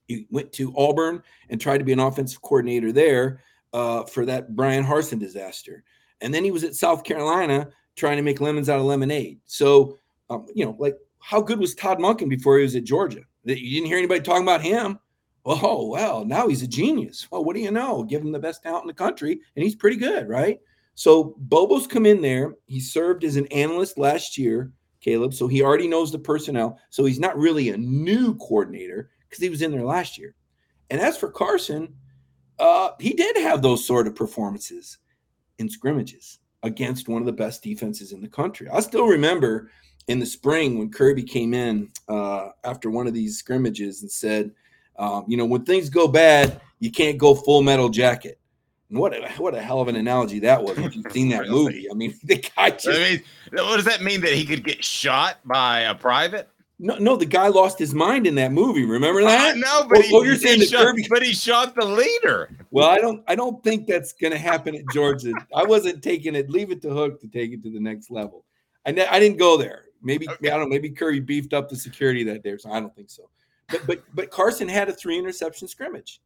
He 0.06 0.26
went 0.30 0.52
to 0.52 0.72
Auburn 0.76 1.20
and 1.50 1.60
tried 1.60 1.78
to 1.78 1.84
be 1.84 1.92
an 1.92 1.98
offensive 1.98 2.40
coordinator 2.40 2.92
there 2.92 3.42
uh, 3.72 4.04
for 4.04 4.24
that 4.26 4.54
Bryan 4.54 4.84
Harsin 4.84 5.18
disaster. 5.18 5.82
And 6.20 6.32
then 6.32 6.44
he 6.44 6.52
was 6.52 6.62
at 6.62 6.76
South 6.76 7.02
Carolina 7.02 7.70
trying 7.96 8.18
to 8.18 8.22
make 8.22 8.40
lemons 8.40 8.68
out 8.68 8.78
of 8.78 8.86
lemonade. 8.86 9.40
So, 9.46 9.98
um, 10.30 10.46
you 10.54 10.64
know, 10.64 10.76
like 10.78 10.96
how 11.18 11.42
good 11.42 11.58
was 11.58 11.74
Todd 11.74 11.98
Monken 11.98 12.28
before 12.28 12.58
he 12.58 12.62
was 12.62 12.76
at 12.76 12.84
Georgia? 12.84 13.22
That 13.44 13.60
you 13.60 13.70
didn't 13.70 13.88
hear 13.88 13.98
anybody 13.98 14.20
talking 14.20 14.44
about 14.44 14.62
him. 14.62 14.98
Oh, 15.44 15.88
well, 15.88 16.24
now 16.24 16.46
he's 16.48 16.62
a 16.62 16.68
genius. 16.68 17.26
Well, 17.30 17.44
what 17.44 17.56
do 17.56 17.62
you 17.62 17.72
know? 17.72 18.04
Give 18.04 18.22
him 18.22 18.30
the 18.30 18.38
best 18.38 18.62
talent 18.62 18.84
in 18.84 18.88
the 18.88 18.94
country, 18.94 19.40
and 19.56 19.62
he's 19.64 19.74
pretty 19.74 19.96
good, 19.96 20.28
right? 20.28 20.60
So 20.94 21.34
Bobo's 21.38 21.86
come 21.86 22.06
in 22.06 22.20
there. 22.20 22.54
He 22.66 22.78
served 22.78 23.24
as 23.24 23.36
an 23.36 23.46
analyst 23.48 23.98
last 23.98 24.38
year, 24.38 24.72
Caleb. 25.00 25.34
So 25.34 25.48
he 25.48 25.62
already 25.62 25.88
knows 25.88 26.12
the 26.12 26.18
personnel. 26.18 26.78
So 26.90 27.04
he's 27.04 27.18
not 27.18 27.36
really 27.36 27.70
a 27.70 27.76
new 27.76 28.36
coordinator 28.36 29.10
because 29.28 29.42
he 29.42 29.50
was 29.50 29.62
in 29.62 29.72
there 29.72 29.84
last 29.84 30.16
year. 30.16 30.34
And 30.90 31.00
as 31.00 31.16
for 31.16 31.30
Carson, 31.30 31.94
uh, 32.58 32.90
he 33.00 33.14
did 33.14 33.36
have 33.38 33.62
those 33.62 33.84
sort 33.84 34.06
of 34.06 34.14
performances 34.14 34.98
in 35.58 35.68
scrimmages 35.68 36.38
against 36.62 37.08
one 37.08 37.22
of 37.22 37.26
the 37.26 37.32
best 37.32 37.62
defenses 37.62 38.12
in 38.12 38.20
the 38.20 38.28
country. 38.28 38.68
I 38.68 38.80
still 38.80 39.06
remember 39.06 39.70
in 40.08 40.18
the 40.18 40.26
spring 40.26 40.78
when 40.78 40.90
Kirby 40.90 41.22
came 41.22 41.54
in 41.54 41.90
uh, 42.08 42.50
after 42.64 42.90
one 42.90 43.06
of 43.06 43.14
these 43.14 43.38
scrimmages 43.38 44.02
and 44.02 44.10
said, 44.10 44.50
um, 44.98 45.24
you 45.26 45.36
know, 45.36 45.46
when 45.46 45.64
things 45.64 45.88
go 45.88 46.06
bad, 46.06 46.60
you 46.78 46.90
can't 46.90 47.18
go 47.18 47.34
full 47.34 47.62
metal 47.62 47.88
jacket. 47.88 48.38
And 48.90 48.98
what 48.98 49.14
a, 49.14 49.26
what 49.38 49.54
a 49.54 49.62
hell 49.62 49.80
of 49.80 49.88
an 49.88 49.96
analogy 49.96 50.38
that 50.40 50.62
was. 50.62 50.76
If 50.76 50.94
you've 50.94 51.10
seen 51.12 51.30
that 51.30 51.40
really? 51.48 51.64
movie, 51.64 51.90
I 51.90 51.94
mean, 51.94 52.14
the 52.24 52.36
guy 52.36 52.70
just. 52.70 52.88
I 52.88 52.98
mean, 52.98 53.22
what 53.52 53.76
does 53.76 53.86
that 53.86 54.02
mean? 54.02 54.20
That 54.20 54.34
he 54.34 54.44
could 54.44 54.64
get 54.64 54.84
shot 54.84 55.38
by 55.44 55.80
a 55.80 55.94
private? 55.94 56.50
No, 56.84 56.96
no, 56.96 57.14
the 57.14 57.24
guy 57.24 57.46
lost 57.46 57.78
his 57.78 57.94
mind 57.94 58.26
in 58.26 58.34
that 58.34 58.50
movie. 58.50 58.84
Remember 58.84 59.22
that? 59.22 59.54
Uh, 59.54 59.58
no, 59.58 59.86
but 59.88 59.98
oh, 59.98 60.02
he, 60.02 60.14
oh, 60.16 60.22
you're 60.24 60.34
saying 60.34 60.58
he 60.58 60.66
shot, 60.66 60.84
Kirby, 60.84 61.06
but 61.08 61.22
he 61.22 61.32
shot 61.32 61.76
the 61.76 61.84
leader. 61.84 62.50
Well, 62.72 62.88
I 62.88 62.98
don't, 62.98 63.22
I 63.28 63.36
don't 63.36 63.62
think 63.62 63.86
that's 63.86 64.12
going 64.12 64.32
to 64.32 64.38
happen 64.38 64.74
at 64.74 64.82
Georgia. 64.92 65.32
I 65.54 65.62
wasn't 65.62 66.02
taking 66.02 66.34
it. 66.34 66.50
Leave 66.50 66.72
it 66.72 66.82
to 66.82 66.90
Hook 66.90 67.20
to 67.20 67.28
take 67.28 67.52
it 67.52 67.62
to 67.62 67.70
the 67.70 67.78
next 67.78 68.10
level. 68.10 68.44
I, 68.84 68.90
I 68.90 69.20
didn't 69.20 69.38
go 69.38 69.56
there. 69.56 69.84
Maybe 70.02 70.28
okay. 70.28 70.50
I 70.50 70.56
don't 70.56 70.62
know. 70.62 70.74
Maybe 70.74 70.90
Curry 70.90 71.20
beefed 71.20 71.54
up 71.54 71.68
the 71.68 71.76
security 71.76 72.24
that 72.24 72.42
day, 72.42 72.56
so 72.56 72.72
I 72.72 72.80
don't 72.80 72.92
think 72.96 73.10
so. 73.10 73.30
But 73.68 73.86
but 73.86 74.02
but 74.14 74.30
Carson 74.32 74.68
had 74.68 74.88
a 74.88 74.92
three 74.92 75.16
interception 75.16 75.68
scrimmage, 75.68 76.20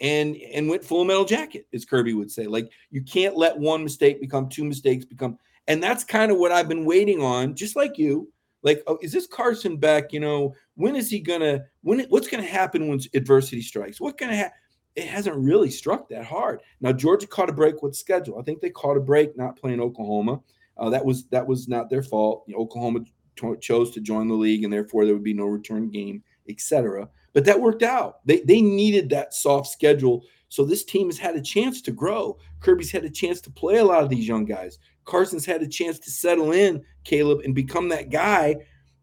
and 0.00 0.36
and 0.36 0.68
went 0.68 0.84
full 0.84 1.04
metal 1.04 1.24
jacket, 1.24 1.66
as 1.74 1.84
Kirby 1.84 2.14
would 2.14 2.30
say. 2.30 2.46
Like 2.46 2.70
you 2.92 3.02
can't 3.02 3.36
let 3.36 3.58
one 3.58 3.82
mistake 3.82 4.20
become 4.20 4.48
two 4.48 4.64
mistakes 4.64 5.04
become, 5.04 5.36
and 5.66 5.82
that's 5.82 6.04
kind 6.04 6.30
of 6.30 6.38
what 6.38 6.52
I've 6.52 6.68
been 6.68 6.84
waiting 6.84 7.20
on, 7.20 7.56
just 7.56 7.74
like 7.74 7.98
you. 7.98 8.30
Like, 8.66 8.82
oh, 8.88 8.98
is 9.00 9.12
this 9.12 9.28
Carson 9.28 9.76
Beck? 9.76 10.12
You 10.12 10.18
know, 10.18 10.52
when 10.74 10.96
is 10.96 11.08
he 11.08 11.20
gonna? 11.20 11.66
When? 11.82 12.00
What's 12.08 12.26
gonna 12.26 12.42
happen 12.42 12.88
when 12.88 12.98
adversity 13.14 13.62
strikes? 13.62 14.00
What 14.00 14.18
gonna 14.18 14.34
happen? 14.34 14.58
It 14.96 15.06
hasn't 15.06 15.36
really 15.36 15.70
struck 15.70 16.08
that 16.08 16.24
hard. 16.24 16.62
Now 16.80 16.90
Georgia 16.90 17.28
caught 17.28 17.48
a 17.48 17.52
break 17.52 17.80
with 17.84 17.94
schedule. 17.94 18.40
I 18.40 18.42
think 18.42 18.60
they 18.60 18.70
caught 18.70 18.96
a 18.96 19.00
break 19.00 19.36
not 19.36 19.56
playing 19.56 19.80
Oklahoma. 19.80 20.40
Uh, 20.76 20.90
that 20.90 21.04
was 21.04 21.26
that 21.26 21.46
was 21.46 21.68
not 21.68 21.88
their 21.88 22.02
fault. 22.02 22.42
You 22.48 22.54
know, 22.54 22.62
Oklahoma 22.62 23.04
chose 23.60 23.92
to 23.92 24.00
join 24.00 24.26
the 24.26 24.34
league, 24.34 24.64
and 24.64 24.72
therefore 24.72 25.04
there 25.04 25.14
would 25.14 25.22
be 25.22 25.32
no 25.32 25.46
return 25.46 25.88
game, 25.88 26.24
etc. 26.48 27.08
But 27.34 27.44
that 27.44 27.60
worked 27.60 27.84
out. 27.84 28.26
They 28.26 28.40
they 28.40 28.60
needed 28.60 29.10
that 29.10 29.32
soft 29.32 29.68
schedule, 29.68 30.24
so 30.48 30.64
this 30.64 30.84
team 30.84 31.06
has 31.06 31.18
had 31.18 31.36
a 31.36 31.40
chance 31.40 31.80
to 31.82 31.92
grow. 31.92 32.36
Kirby's 32.58 32.90
had 32.90 33.04
a 33.04 33.10
chance 33.10 33.40
to 33.42 33.50
play 33.50 33.76
a 33.76 33.84
lot 33.84 34.02
of 34.02 34.08
these 34.08 34.26
young 34.26 34.44
guys. 34.44 34.80
Carson's 35.06 35.46
had 35.46 35.62
a 35.62 35.68
chance 35.68 35.98
to 36.00 36.10
settle 36.10 36.52
in, 36.52 36.84
Caleb, 37.04 37.40
and 37.44 37.54
become 37.54 37.88
that 37.88 38.10
guy. 38.10 38.56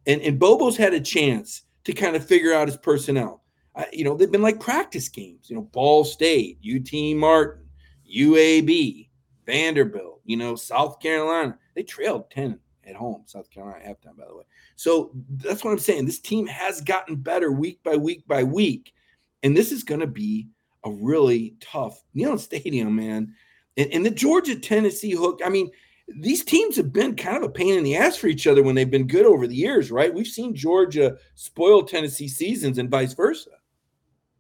And 0.06 0.22
and 0.22 0.40
Bobo's 0.40 0.78
had 0.78 0.94
a 0.94 1.00
chance 1.00 1.64
to 1.86 1.94
kind 1.94 2.16
of 2.16 2.26
figure 2.26 2.54
out 2.54 2.68
his 2.68 2.78
personnel. 2.78 3.44
You 3.92 4.04
know, 4.04 4.16
they've 4.16 4.32
been 4.32 4.44
like 4.44 4.60
practice 4.60 5.10
games. 5.10 5.50
You 5.50 5.56
know, 5.56 5.64
Ball 5.64 6.04
State, 6.04 6.60
UT 6.64 7.16
Martin, 7.16 7.66
UAB, 8.16 9.10
Vanderbilt. 9.46 10.22
You 10.26 10.38
know, 10.38 10.56
South 10.56 11.00
Carolina. 11.00 11.58
They 11.76 11.84
trailed 11.84 12.30
ten 12.30 12.60
at 12.86 12.96
home, 12.96 13.24
South 13.26 13.50
Carolina 13.50 13.84
halftime, 13.86 14.18
by 14.18 14.26
the 14.28 14.36
way. 14.36 14.44
So 14.76 15.12
that's 15.30 15.64
what 15.64 15.72
I'm 15.72 15.80
saying. 15.80 16.06
This 16.06 16.20
team 16.20 16.46
has 16.48 16.82
gotten 16.82 17.16
better 17.16 17.52
week 17.52 17.82
by 17.84 17.96
week 17.96 18.28
by 18.28 18.44
week. 18.44 18.94
And 19.44 19.56
this 19.56 19.72
is 19.72 19.84
going 19.84 20.02
to 20.02 20.08
be 20.08 20.48
a 20.86 20.92
really 20.92 21.56
tough 21.60 22.02
Neyland 22.16 22.40
Stadium, 22.40 22.96
man. 22.96 23.34
And, 23.78 23.92
and 23.94 24.06
the 24.06 24.12
Georgia 24.12 24.56
Tennessee 24.56 25.12
hook, 25.12 25.42
I 25.44 25.50
mean, 25.50 25.70
these 26.08 26.44
teams 26.44 26.76
have 26.76 26.92
been 26.92 27.16
kind 27.16 27.38
of 27.38 27.44
a 27.44 27.50
pain 27.50 27.76
in 27.76 27.84
the 27.84 27.96
ass 27.96 28.18
for 28.18 28.28
each 28.28 28.48
other 28.48 28.62
when 28.62 28.76
they've 28.76 28.90
been 28.90 29.08
good 29.08 29.26
over 29.26 29.48
the 29.48 29.56
years, 29.56 29.92
right? 29.92 30.14
We've 30.14 30.28
seen 30.28 30.54
Georgia 30.54 31.18
spoil 31.36 31.84
Tennessee 31.84 32.28
seasons 32.28 32.78
and 32.78 32.90
vice 32.90 33.14
versa. 33.14 33.52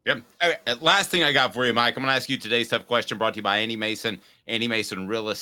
Yep. 0.05 0.21
Okay. 0.43 0.55
Uh, 0.67 0.75
last 0.81 1.09
thing 1.09 1.23
I 1.23 1.31
got 1.31 1.53
for 1.53 1.65
you, 1.65 1.73
Mike. 1.73 1.95
I'm 1.95 2.03
going 2.03 2.11
to 2.11 2.15
ask 2.15 2.29
you 2.29 2.37
today's 2.37 2.67
tough 2.67 2.85
question 2.85 3.17
brought 3.17 3.33
to 3.33 3.37
you 3.37 3.43
by 3.43 3.59
Andy 3.59 3.77
Mason, 3.77 4.19
Andy 4.47 4.67
Mason 4.67 5.07
Real 5.07 5.33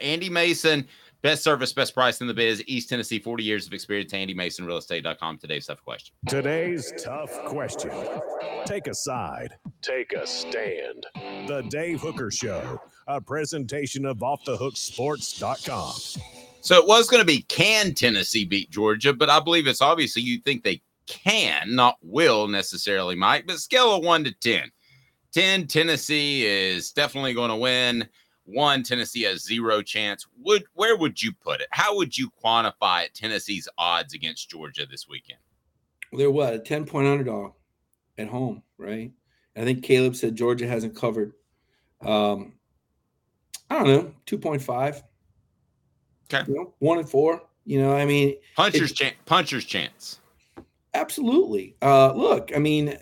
Andy 0.00 0.30
Mason 0.30 0.86
Best 1.26 1.42
service, 1.42 1.72
best 1.72 1.94
price 1.94 2.20
in 2.20 2.26
the 2.26 2.34
biz. 2.34 2.62
East 2.66 2.88
Tennessee, 2.88 3.18
40 3.18 3.42
years 3.42 3.66
of 3.66 3.72
experience. 3.72 4.12
Andy 4.12 4.32
Mason, 4.34 4.64
realestate.com. 4.64 5.38
Today's 5.38 5.66
tough 5.66 5.82
question. 5.82 6.14
Today's 6.28 6.92
tough 7.02 7.32
question. 7.46 7.90
Take 8.64 8.86
a 8.86 8.94
side, 8.94 9.48
take 9.82 10.12
a 10.12 10.24
stand. 10.24 11.06
The 11.48 11.66
Dave 11.68 12.00
Hooker 12.00 12.30
Show, 12.30 12.80
a 13.06 13.20
presentation 13.20 14.04
of 14.04 14.18
offthehooksports.com. 14.18 15.94
So 16.60 16.76
it 16.76 16.86
was 16.86 17.08
going 17.08 17.20
to 17.20 17.26
be 17.26 17.42
can 17.42 17.94
Tennessee 17.94 18.44
beat 18.44 18.70
Georgia, 18.70 19.12
but 19.12 19.30
I 19.30 19.40
believe 19.40 19.66
it's 19.66 19.82
obviously 19.82 20.22
you 20.22 20.40
think 20.40 20.62
they 20.62 20.82
can, 21.06 21.74
not 21.74 21.96
will 22.02 22.48
necessarily, 22.48 23.14
Mike. 23.14 23.46
But 23.46 23.58
scale 23.58 23.94
of 23.94 24.04
one 24.04 24.24
to 24.24 24.32
10. 24.32 24.70
10, 25.32 25.66
Tennessee 25.66 26.46
is 26.46 26.92
definitely 26.92 27.34
going 27.34 27.50
to 27.50 27.56
win 27.56 28.08
one 28.46 28.82
Tennessee 28.82 29.22
has 29.24 29.44
zero 29.44 29.82
chance. 29.82 30.26
Would 30.42 30.64
where 30.74 30.96
would 30.96 31.22
you 31.22 31.32
put 31.32 31.60
it? 31.60 31.68
How 31.70 31.96
would 31.96 32.16
you 32.16 32.30
quantify 32.42 33.12
Tennessee's 33.12 33.68
odds 33.76 34.14
against 34.14 34.48
Georgia 34.48 34.86
this 34.86 35.08
weekend? 35.08 35.40
They're 36.12 36.30
what 36.30 36.54
a 36.54 36.58
ten 36.58 36.86
point 36.86 37.08
underdog 37.08 37.52
at 38.16 38.28
home, 38.28 38.62
right? 38.78 39.12
I 39.56 39.64
think 39.64 39.82
Caleb 39.82 40.16
said 40.16 40.36
Georgia 40.36 40.68
hasn't 40.68 40.96
covered. 40.96 41.32
Um, 42.02 42.54
I 43.70 43.74
don't 43.76 43.88
know, 43.88 44.14
two 44.26 44.38
point 44.38 44.62
five. 44.62 45.02
Okay, 46.32 46.50
you 46.50 46.56
know, 46.56 46.74
one 46.78 46.98
and 46.98 47.08
four. 47.08 47.42
You 47.64 47.80
know, 47.80 47.96
I 47.96 48.04
mean, 48.04 48.36
puncher's 48.54 48.92
chance. 48.92 49.16
Puncher's 49.24 49.64
chance. 49.64 50.20
Absolutely. 50.94 51.76
Uh, 51.82 52.12
look, 52.14 52.52
I 52.54 52.58
mean, 52.58 52.96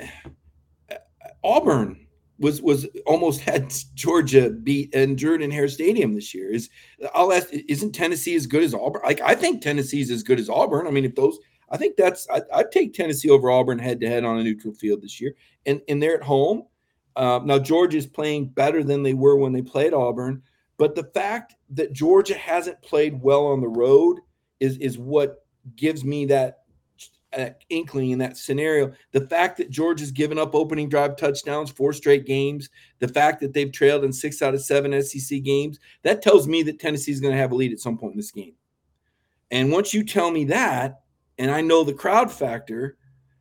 Auburn 1.44 2.04
was 2.38 2.60
was 2.62 2.86
almost 3.06 3.40
had 3.48 3.72
Georgia 3.94 4.50
beat 4.50 4.94
and 4.94 5.18
Jordan 5.18 5.50
Hare 5.50 5.68
Stadium 5.68 6.14
this 6.14 6.34
year. 6.34 6.50
Is 6.50 6.70
I'll 7.14 7.32
ask, 7.32 7.48
isn't 7.52 7.92
Tennessee 7.92 8.34
as 8.34 8.46
good 8.46 8.62
as 8.62 8.74
Auburn? 8.74 9.02
Like 9.04 9.20
I 9.20 9.34
think 9.34 9.62
Tennessee's 9.62 10.10
as 10.10 10.22
good 10.22 10.40
as 10.40 10.48
Auburn. 10.48 10.86
I 10.86 10.90
mean, 10.90 11.04
if 11.04 11.14
those, 11.14 11.38
I 11.70 11.76
think 11.76 11.96
that's 11.96 12.26
I, 12.30 12.40
would 12.56 12.72
take 12.72 12.94
Tennessee 12.94 13.30
over 13.30 13.50
Auburn 13.50 13.78
head 13.78 14.00
to 14.00 14.08
head 14.08 14.24
on 14.24 14.38
a 14.38 14.42
neutral 14.42 14.74
field 14.74 15.02
this 15.02 15.20
year, 15.20 15.34
and 15.66 15.80
and 15.88 16.02
they're 16.02 16.16
at 16.16 16.22
home. 16.22 16.64
Uh, 17.16 17.40
now 17.44 17.60
Georgia's 17.60 18.06
playing 18.06 18.46
better 18.46 18.82
than 18.82 19.04
they 19.04 19.14
were 19.14 19.36
when 19.36 19.52
they 19.52 19.62
played 19.62 19.94
Auburn, 19.94 20.42
but 20.76 20.94
the 20.94 21.04
fact 21.04 21.54
that 21.70 21.92
Georgia 21.92 22.34
hasn't 22.34 22.80
played 22.82 23.20
well 23.20 23.46
on 23.46 23.60
the 23.60 23.68
road 23.68 24.20
is 24.60 24.76
is 24.78 24.98
what 24.98 25.44
gives 25.76 26.04
me 26.04 26.26
that 26.26 26.64
inkling 27.68 28.10
in 28.10 28.18
that 28.18 28.36
scenario. 28.36 28.92
The 29.12 29.26
fact 29.26 29.56
that 29.58 29.70
Georgia's 29.70 30.10
given 30.10 30.38
up 30.38 30.54
opening 30.54 30.88
drive 30.88 31.16
touchdowns 31.16 31.70
four 31.70 31.92
straight 31.92 32.26
games, 32.26 32.70
the 32.98 33.08
fact 33.08 33.40
that 33.40 33.52
they've 33.52 33.72
trailed 33.72 34.04
in 34.04 34.12
six 34.12 34.42
out 34.42 34.54
of 34.54 34.62
seven 34.62 35.00
SEC 35.02 35.42
games, 35.42 35.78
that 36.02 36.22
tells 36.22 36.46
me 36.46 36.62
that 36.64 36.78
Tennessee 36.78 37.12
is 37.12 37.20
going 37.20 37.34
to 37.34 37.40
have 37.40 37.52
a 37.52 37.54
lead 37.54 37.72
at 37.72 37.80
some 37.80 37.98
point 37.98 38.12
in 38.12 38.18
this 38.18 38.30
game. 38.30 38.54
And 39.50 39.70
once 39.70 39.92
you 39.92 40.04
tell 40.04 40.30
me 40.30 40.44
that, 40.44 41.00
and 41.38 41.50
I 41.50 41.60
know 41.60 41.84
the 41.84 41.92
crowd 41.92 42.32
factor, 42.32 42.96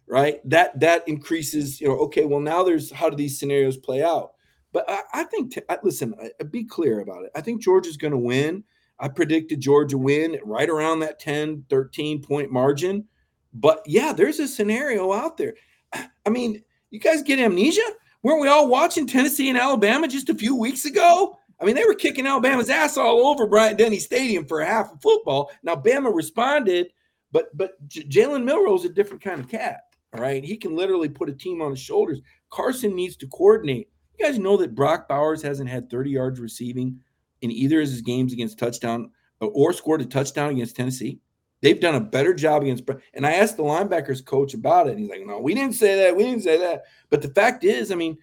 right? 0.08 0.38
That 0.50 0.80
that 0.80 1.08
increases, 1.08 1.80
you 1.80 1.88
know, 1.88 1.98
okay, 2.00 2.26
well 2.26 2.40
now 2.40 2.64
there's 2.64 2.92
how 2.92 3.10
do 3.10 3.16
these 3.16 3.40
scenarios 3.40 3.78
play 3.78 4.04
out? 4.04 4.33
But 4.74 4.90
I, 4.90 5.02
I 5.14 5.24
think, 5.24 5.58
listen, 5.84 6.14
I, 6.22 6.44
be 6.44 6.66
clear 6.66 7.00
about 7.00 7.24
it. 7.24 7.32
I 7.36 7.42
think 7.42 7.62
Georgia's 7.62 7.96
going 7.96 8.12
to 8.12 8.18
win. 8.18 8.64
I 9.00 9.08
predicted 9.08 9.62
Georgia 9.62 9.98
win 9.98 10.40
right 10.44 10.70
around 10.70 11.00
that 11.00 11.20
10, 11.20 11.66
13 11.70 12.22
point 12.22 12.52
margin. 12.52 13.06
But 13.54 13.84
yeah, 13.86 14.12
there's 14.12 14.40
a 14.40 14.48
scenario 14.48 15.14
out 15.14 15.38
there. 15.38 15.54
I 15.94 16.30
mean, 16.30 16.64
you 16.90 17.00
guys 17.00 17.22
get 17.22 17.40
amnesia? 17.40 17.82
Weren't 18.24 18.42
we 18.42 18.48
all 18.48 18.68
watching 18.68 19.06
Tennessee 19.06 19.50
and 19.50 19.58
Alabama 19.58 20.08
just 20.08 20.30
a 20.30 20.36
few 20.36 20.56
weeks 20.56 20.86
ago? 20.86 21.38
I 21.62 21.66
mean, 21.66 21.76
they 21.76 21.86
were 21.86 21.94
kicking 21.94 22.26
Alabama's 22.26 22.70
ass 22.70 22.98
all 22.98 23.28
over 23.28 23.46
Bryant 23.46 23.78
Denny 23.78 24.00
Stadium 24.00 24.46
for 24.46 24.62
half 24.62 24.92
of 24.92 25.02
football. 25.02 25.52
Now, 25.62 25.76
Bama 25.76 26.14
responded, 26.14 26.88
but 27.32 27.56
but 27.56 27.72
Jalen 27.88 28.44
Milroe's 28.44 28.86
a 28.86 28.90
different 28.90 29.24
kind 29.24 29.40
of 29.40 29.50
cat. 29.50 29.82
All 30.14 30.22
right, 30.22 30.44
he 30.44 30.58
can 30.58 30.76
literally 30.76 31.10
put 31.10 31.30
a 31.30 31.34
team 31.34 31.62
on 31.62 31.72
his 31.72 31.80
shoulders. 31.80 32.22
Carson 32.50 32.96
needs 32.96 33.16
to 33.18 33.28
coordinate. 33.28 33.90
You 34.18 34.26
guys 34.26 34.40
know 34.40 34.58
that 34.58 34.76
Brock 34.76 35.08
Bowers 35.08 35.42
hasn't 35.42 35.70
had 35.70 35.90
30 35.90 36.12
yards 36.12 36.40
receiving 36.40 37.00
in 37.42 37.52
either 37.52 37.82
of 37.82 37.88
his 37.88 38.02
games 38.02 38.34
against 38.34 38.60
touchdown 38.60 39.12
or 39.40 39.74
scored 39.74 40.02
a 40.02 40.06
touchdown 40.06 40.52
against 40.52 40.76
Tennessee. 40.76 41.20
They've 41.62 41.80
done 41.80 41.96
a 41.96 42.02
better 42.02 42.34
job 42.34 42.62
against. 42.62 42.84
And 43.14 43.26
I 43.26 43.34
asked 43.34 43.58
the 43.58 43.64
linebackers 43.64 44.24
coach 44.24 44.54
about 44.54 44.88
it. 44.88 44.92
And 44.92 45.00
he's 45.00 45.10
like, 45.10 45.26
"No, 45.26 45.40
we 45.40 45.54
didn't 45.54 45.76
say 45.76 45.96
that. 45.96 46.16
We 46.16 46.24
didn't 46.24 46.44
say 46.44 46.58
that." 46.58 46.84
But 47.10 47.22
the 47.22 47.30
fact 47.30 47.64
is, 47.64 47.92
I 47.92 47.96
mean, 47.96 48.18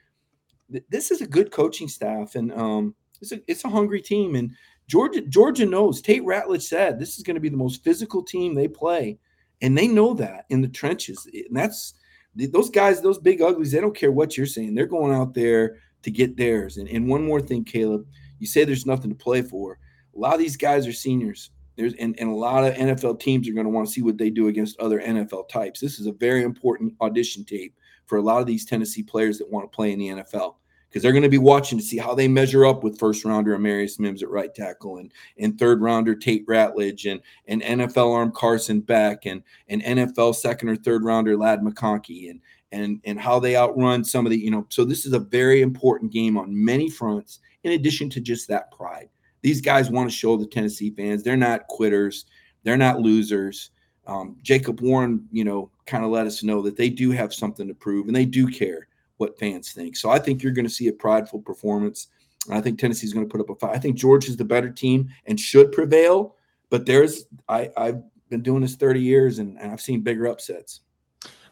th- 0.70 0.85
this 0.90 1.11
is 1.11 1.22
a 1.22 1.26
good 1.26 1.50
coaching 1.50 1.88
staff, 1.88 2.35
and 2.35 2.53
um, 2.53 2.94
it's 3.20 3.33
a 3.33 3.40
it's 3.46 3.64
a 3.64 3.70
hungry 3.70 4.03
team. 4.03 4.35
And 4.35 4.53
Georgia 4.88 5.22
Georgia 5.22 5.64
knows. 5.64 6.03
Tate 6.03 6.22
Ratledge 6.22 6.62
said 6.62 6.98
this 6.98 7.16
is 7.16 7.22
going 7.22 7.35
to 7.35 7.40
be 7.40 7.48
the 7.48 7.57
most 7.57 7.83
physical 7.83 8.22
team 8.22 8.55
they 8.55 8.68
play, 8.68 9.18
and 9.62 9.76
they 9.76 9.88
know 9.88 10.12
that 10.14 10.44
in 10.50 10.61
the 10.61 10.68
trenches. 10.68 11.26
And 11.33 11.57
that's 11.57 11.94
those 12.34 12.70
guys, 12.70 13.00
those 13.00 13.18
big 13.18 13.42
uglies. 13.42 13.72
They 13.72 13.80
don't 13.80 13.96
care 13.96 14.12
what 14.12 14.36
you're 14.36 14.46
saying. 14.46 14.74
They're 14.74 14.86
going 14.86 15.14
out 15.14 15.34
there 15.34 15.78
to 16.02 16.10
get 16.10 16.36
theirs. 16.36 16.76
And 16.76 16.88
and 16.88 17.08
one 17.08 17.24
more 17.24 17.40
thing, 17.40 17.64
Caleb, 17.64 18.06
you 18.38 18.46
say 18.46 18.64
there's 18.64 18.86
nothing 18.86 19.10
to 19.10 19.16
play 19.16 19.42
for. 19.42 19.78
A 20.14 20.18
lot 20.18 20.34
of 20.34 20.40
these 20.40 20.56
guys 20.56 20.86
are 20.86 20.92
seniors. 20.92 21.50
There's 21.76 21.94
and, 21.94 22.18
and 22.18 22.30
a 22.30 22.34
lot 22.34 22.64
of 22.64 22.74
NFL 22.74 23.20
teams 23.20 23.48
are 23.48 23.52
going 23.52 23.66
to 23.66 23.70
want 23.70 23.86
to 23.86 23.92
see 23.92 24.02
what 24.02 24.18
they 24.18 24.30
do 24.30 24.48
against 24.48 24.78
other 24.78 25.00
NFL 25.00 25.48
types. 25.48 25.80
This 25.80 25.98
is 25.98 26.06
a 26.06 26.12
very 26.12 26.42
important 26.42 26.94
audition 27.00 27.44
tape 27.44 27.74
for 28.06 28.18
a 28.18 28.22
lot 28.22 28.40
of 28.40 28.46
these 28.46 28.64
Tennessee 28.64 29.02
players 29.02 29.38
that 29.38 29.50
want 29.50 29.70
to 29.70 29.74
play 29.74 29.92
in 29.92 29.98
the 29.98 30.08
NFL 30.08 30.56
because 30.90 31.03
they're 31.03 31.12
going 31.12 31.22
to 31.22 31.29
be 31.29 31.38
watching 31.38 31.79
to 31.79 31.85
see 31.85 31.96
how 31.96 32.14
they 32.14 32.26
measure 32.26 32.66
up 32.66 32.83
with 32.83 32.98
first 32.98 33.24
rounder 33.24 33.57
Amarius 33.57 34.00
Mims 34.00 34.22
at 34.22 34.29
right 34.29 34.55
tackle 34.55 34.98
and 34.98 35.12
and 35.38 35.59
third 35.59 35.81
rounder 35.81 36.14
Tate 36.14 36.46
Ratledge 36.46 37.11
and 37.11 37.20
and 37.46 37.62
NFL 37.62 38.14
arm 38.14 38.33
Carson 38.33 38.81
Beck 38.81 39.26
and 39.26 39.42
and 39.68 39.83
NFL 39.83 40.35
second 40.35 40.68
or 40.68 40.76
third 40.76 41.05
rounder 41.05 41.37
Ladd 41.37 41.61
McConkey 41.61 42.31
and 42.31 42.40
and 42.72 43.00
and 43.05 43.20
how 43.20 43.38
they 43.38 43.57
outrun 43.57 44.05
some 44.05 44.26
of 44.26 44.31
the 44.31 44.38
you 44.38 44.50
know 44.50 44.66
so 44.68 44.85
this 44.85 45.07
is 45.07 45.12
a 45.12 45.18
very 45.18 45.62
important 45.62 46.12
game 46.12 46.37
on 46.37 46.64
many 46.64 46.90
fronts 46.90 47.40
in 47.64 47.72
addition 47.72 48.11
to 48.11 48.20
just 48.20 48.48
that 48.48 48.70
pride 48.72 49.09
these 49.42 49.61
guys 49.61 49.90
want 49.90 50.11
to 50.11 50.16
show 50.16 50.37
the 50.37 50.46
Tennessee 50.46 50.90
fans 50.90 51.22
they're 51.22 51.37
not 51.37 51.66
quitters, 51.68 52.26
they're 52.62 52.76
not 52.76 53.00
losers. 53.00 53.70
Um, 54.07 54.37
Jacob 54.42 54.81
Warren, 54.81 55.26
you 55.31 55.44
know, 55.44 55.70
kind 55.87 56.05
of 56.05 56.11
let 56.11 56.26
us 56.26 56.42
know 56.42 56.62
that 56.62 56.76
they 56.76 56.90
do 56.90 57.11
have 57.11 57.33
something 57.33 57.68
to 57.68 57.74
prove 57.74 58.07
and 58.07 58.16
they 58.16 58.24
do 58.24 58.48
care 58.48 58.88
what 59.20 59.38
fans 59.38 59.72
think. 59.72 59.96
So 59.96 60.11
I 60.11 60.18
think 60.18 60.42
you're 60.42 60.52
going 60.52 60.66
to 60.66 60.72
see 60.72 60.88
a 60.88 60.92
prideful 60.92 61.40
performance. 61.40 62.09
I 62.50 62.61
think 62.61 62.78
Tennessee's 62.78 63.12
going 63.12 63.28
to 63.28 63.30
put 63.30 63.40
up 63.40 63.50
a 63.50 63.54
fight. 63.54 63.76
I 63.76 63.78
think 63.78 63.96
George 63.96 64.28
is 64.28 64.37
the 64.37 64.44
better 64.44 64.70
team 64.70 65.11
and 65.26 65.38
should 65.38 65.72
prevail. 65.72 66.37
But 66.70 66.87
there's 66.87 67.26
I, 67.48 67.70
I've 67.76 68.02
been 68.30 68.42
doing 68.42 68.62
this 68.62 68.76
30 68.76 69.00
years 69.00 69.38
and, 69.38 69.59
and 69.59 69.70
I've 69.70 69.80
seen 69.80 70.00
bigger 70.00 70.26
upsets. 70.26 70.80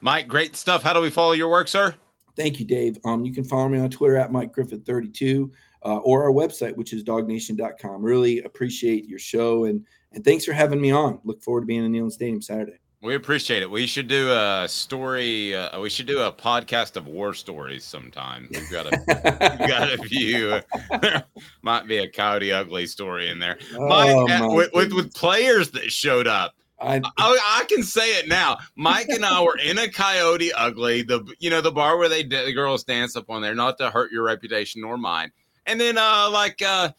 Mike, 0.00 0.28
great 0.28 0.57
stuff. 0.57 0.83
How 0.83 0.92
do 0.92 1.00
we 1.00 1.11
follow 1.11 1.33
your 1.33 1.50
work, 1.50 1.68
sir? 1.68 1.94
Thank 2.37 2.61
you, 2.61 2.64
Dave. 2.64 2.98
Um, 3.04 3.24
you 3.24 3.35
can 3.35 3.44
follow 3.44 3.68
me 3.68 3.81
on 3.81 3.90
Twitter 3.90 4.16
at 4.16 4.31
Mike 4.31 4.52
Griffith 4.52 4.87
32 4.87 5.52
uh, 5.85 5.96
or 5.98 6.22
our 6.22 6.31
website, 6.31 6.76
which 6.76 6.92
is 6.92 7.02
dawgnation.com. 7.02 8.02
Really 8.02 8.40
appreciate 8.42 9.07
your 9.07 9.18
show 9.18 9.64
and 9.64 9.85
and 10.12 10.24
thanks 10.24 10.46
for 10.46 10.52
having 10.52 10.81
me 10.81 10.90
on. 10.90 11.20
Look 11.24 11.42
forward 11.42 11.62
to 11.62 11.66
being 11.66 11.85
in 11.85 11.92
Neyland 11.92 12.12
Stadium 12.12 12.40
Saturday. 12.40 12.78
We 13.00 13.14
appreciate 13.14 13.62
it. 13.62 13.70
We 13.70 13.87
should 13.87 14.08
do 14.08 14.32
a 14.32 14.66
story. 14.68 15.54
Uh, 15.54 15.80
we 15.80 15.88
should 15.88 16.08
do 16.08 16.20
a 16.20 16.32
podcast 16.32 16.96
of 16.96 17.06
war 17.06 17.32
stories 17.32 17.84
sometime. 17.84 18.48
We've 18.50 18.70
got 18.70 18.87
a, 18.87 18.98
we've 19.06 19.68
got 19.68 19.92
a 19.92 19.98
few. 20.02 20.61
there 21.00 21.24
might 21.62 21.87
be 21.87 21.98
a 21.98 22.11
Coyote 22.11 22.50
Ugly 22.50 22.87
story 22.87 23.28
in 23.28 23.38
there. 23.38 23.56
Oh, 23.76 23.87
Mike, 23.87 24.40
uh, 24.40 24.48
with, 24.48 24.70
with, 24.74 24.92
with 24.92 25.14
players 25.14 25.70
that 25.72 25.92
showed 25.92 26.26
up. 26.26 26.54
I, 26.80 26.96
I, 26.96 27.61
I, 27.61 27.64
can 27.68 27.82
say 27.84 28.18
it 28.18 28.28
now. 28.28 28.56
Mike 28.76 29.08
and 29.08 29.24
I 29.24 29.42
were 29.42 29.58
in 29.58 29.78
a 29.78 29.88
Coyote 29.88 30.52
Ugly, 30.52 31.02
the 31.02 31.24
you 31.40 31.50
know 31.50 31.61
the 31.61 31.72
bar 31.72 31.98
where 31.98 32.08
they 32.08 32.22
the 32.22 32.52
girls 32.52 32.84
dance 32.84 33.16
up 33.16 33.30
on 33.30 33.42
there, 33.42 33.54
not 33.54 33.78
to 33.78 33.90
hurt 33.90 34.12
your 34.12 34.22
reputation 34.22 34.82
nor 34.82 34.96
mine. 34.96 35.32
And 35.66 35.80
then, 35.80 35.98
uh, 35.98 36.30
like, 36.30 36.62
uh, 36.62 36.90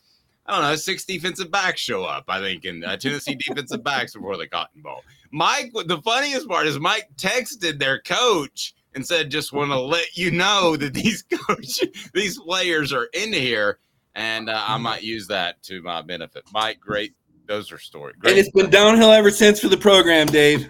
I 0.50 0.54
don't 0.54 0.62
know, 0.64 0.76
six 0.76 1.06
defensive 1.06 1.52
backs 1.52 1.80
show 1.80 2.04
up, 2.04 2.26
I 2.28 2.40
think, 2.40 2.66
in 2.66 2.84
uh, 2.84 2.98
Tennessee 2.98 3.36
defensive 3.48 3.84
backs 3.84 4.16
before 4.16 4.36
the 4.36 4.48
Cotton 4.48 4.82
Bowl. 4.82 5.04
Mike, 5.32 5.72
the 5.86 6.02
funniest 6.02 6.48
part 6.48 6.66
is 6.66 6.80
Mike 6.80 7.08
texted 7.18 7.78
their 7.78 8.02
coach 8.02 8.74
and 8.96 9.06
said, 9.06 9.30
just 9.30 9.54
want 9.54 9.70
to 9.70 9.80
let 9.80 10.18
you 10.18 10.32
know 10.32 10.76
that 10.76 10.96
these 10.96 11.22
coach, 11.22 11.82
these 12.16 12.40
players 12.40 12.92
are 12.92 13.10
in 13.14 13.32
here. 13.32 13.78
And 14.16 14.50
uh, 14.50 14.64
I 14.68 14.78
might 14.78 15.04
use 15.04 15.28
that 15.28 15.62
to 15.64 15.84
my 15.84 16.02
benefit. 16.02 16.44
Mike, 16.52 16.80
great. 16.80 17.14
Those 17.46 17.72
are 17.72 17.78
stories. 17.78 18.16
Great. 18.18 18.32
And 18.32 18.40
it's 18.40 18.52
been 18.52 18.72
downhill 18.72 19.12
ever 19.12 19.30
since 19.30 19.60
for 19.60 19.70
the 19.70 19.78
program, 19.78 20.28
Dave. 20.28 20.68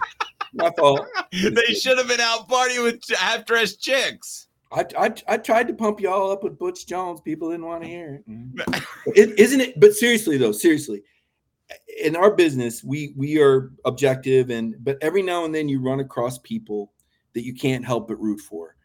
My 0.52 0.70
fault. 0.78 1.06
they 1.32 1.74
should 1.74 1.96
have 1.96 2.06
been 2.06 2.20
out 2.20 2.48
partying 2.48 2.82
with 2.82 3.00
half 3.16 3.46
dressed 3.46 3.80
chicks. 3.80 4.48
I, 4.72 4.84
I, 4.96 5.14
I 5.26 5.36
tried 5.36 5.66
to 5.68 5.74
pump 5.74 6.00
y'all 6.00 6.30
up 6.30 6.44
with 6.44 6.58
Butch 6.58 6.86
Jones. 6.86 7.20
People 7.20 7.50
didn't 7.50 7.66
want 7.66 7.82
to 7.82 7.88
hear 7.88 8.14
it. 8.16 8.30
Mm. 8.30 8.82
it. 9.16 9.38
Isn't 9.38 9.60
it? 9.60 9.80
But 9.80 9.94
seriously, 9.94 10.36
though, 10.36 10.52
seriously, 10.52 11.02
in 12.02 12.16
our 12.16 12.30
business, 12.30 12.84
we 12.84 13.12
we 13.16 13.40
are 13.40 13.72
objective, 13.84 14.50
and 14.50 14.76
but 14.80 14.98
every 15.00 15.22
now 15.22 15.44
and 15.44 15.54
then 15.54 15.68
you 15.68 15.80
run 15.80 16.00
across 16.00 16.38
people 16.38 16.92
that 17.34 17.44
you 17.44 17.54
can't 17.54 17.84
help 17.84 18.08
but 18.08 18.20
root 18.20 18.40
for, 18.40 18.76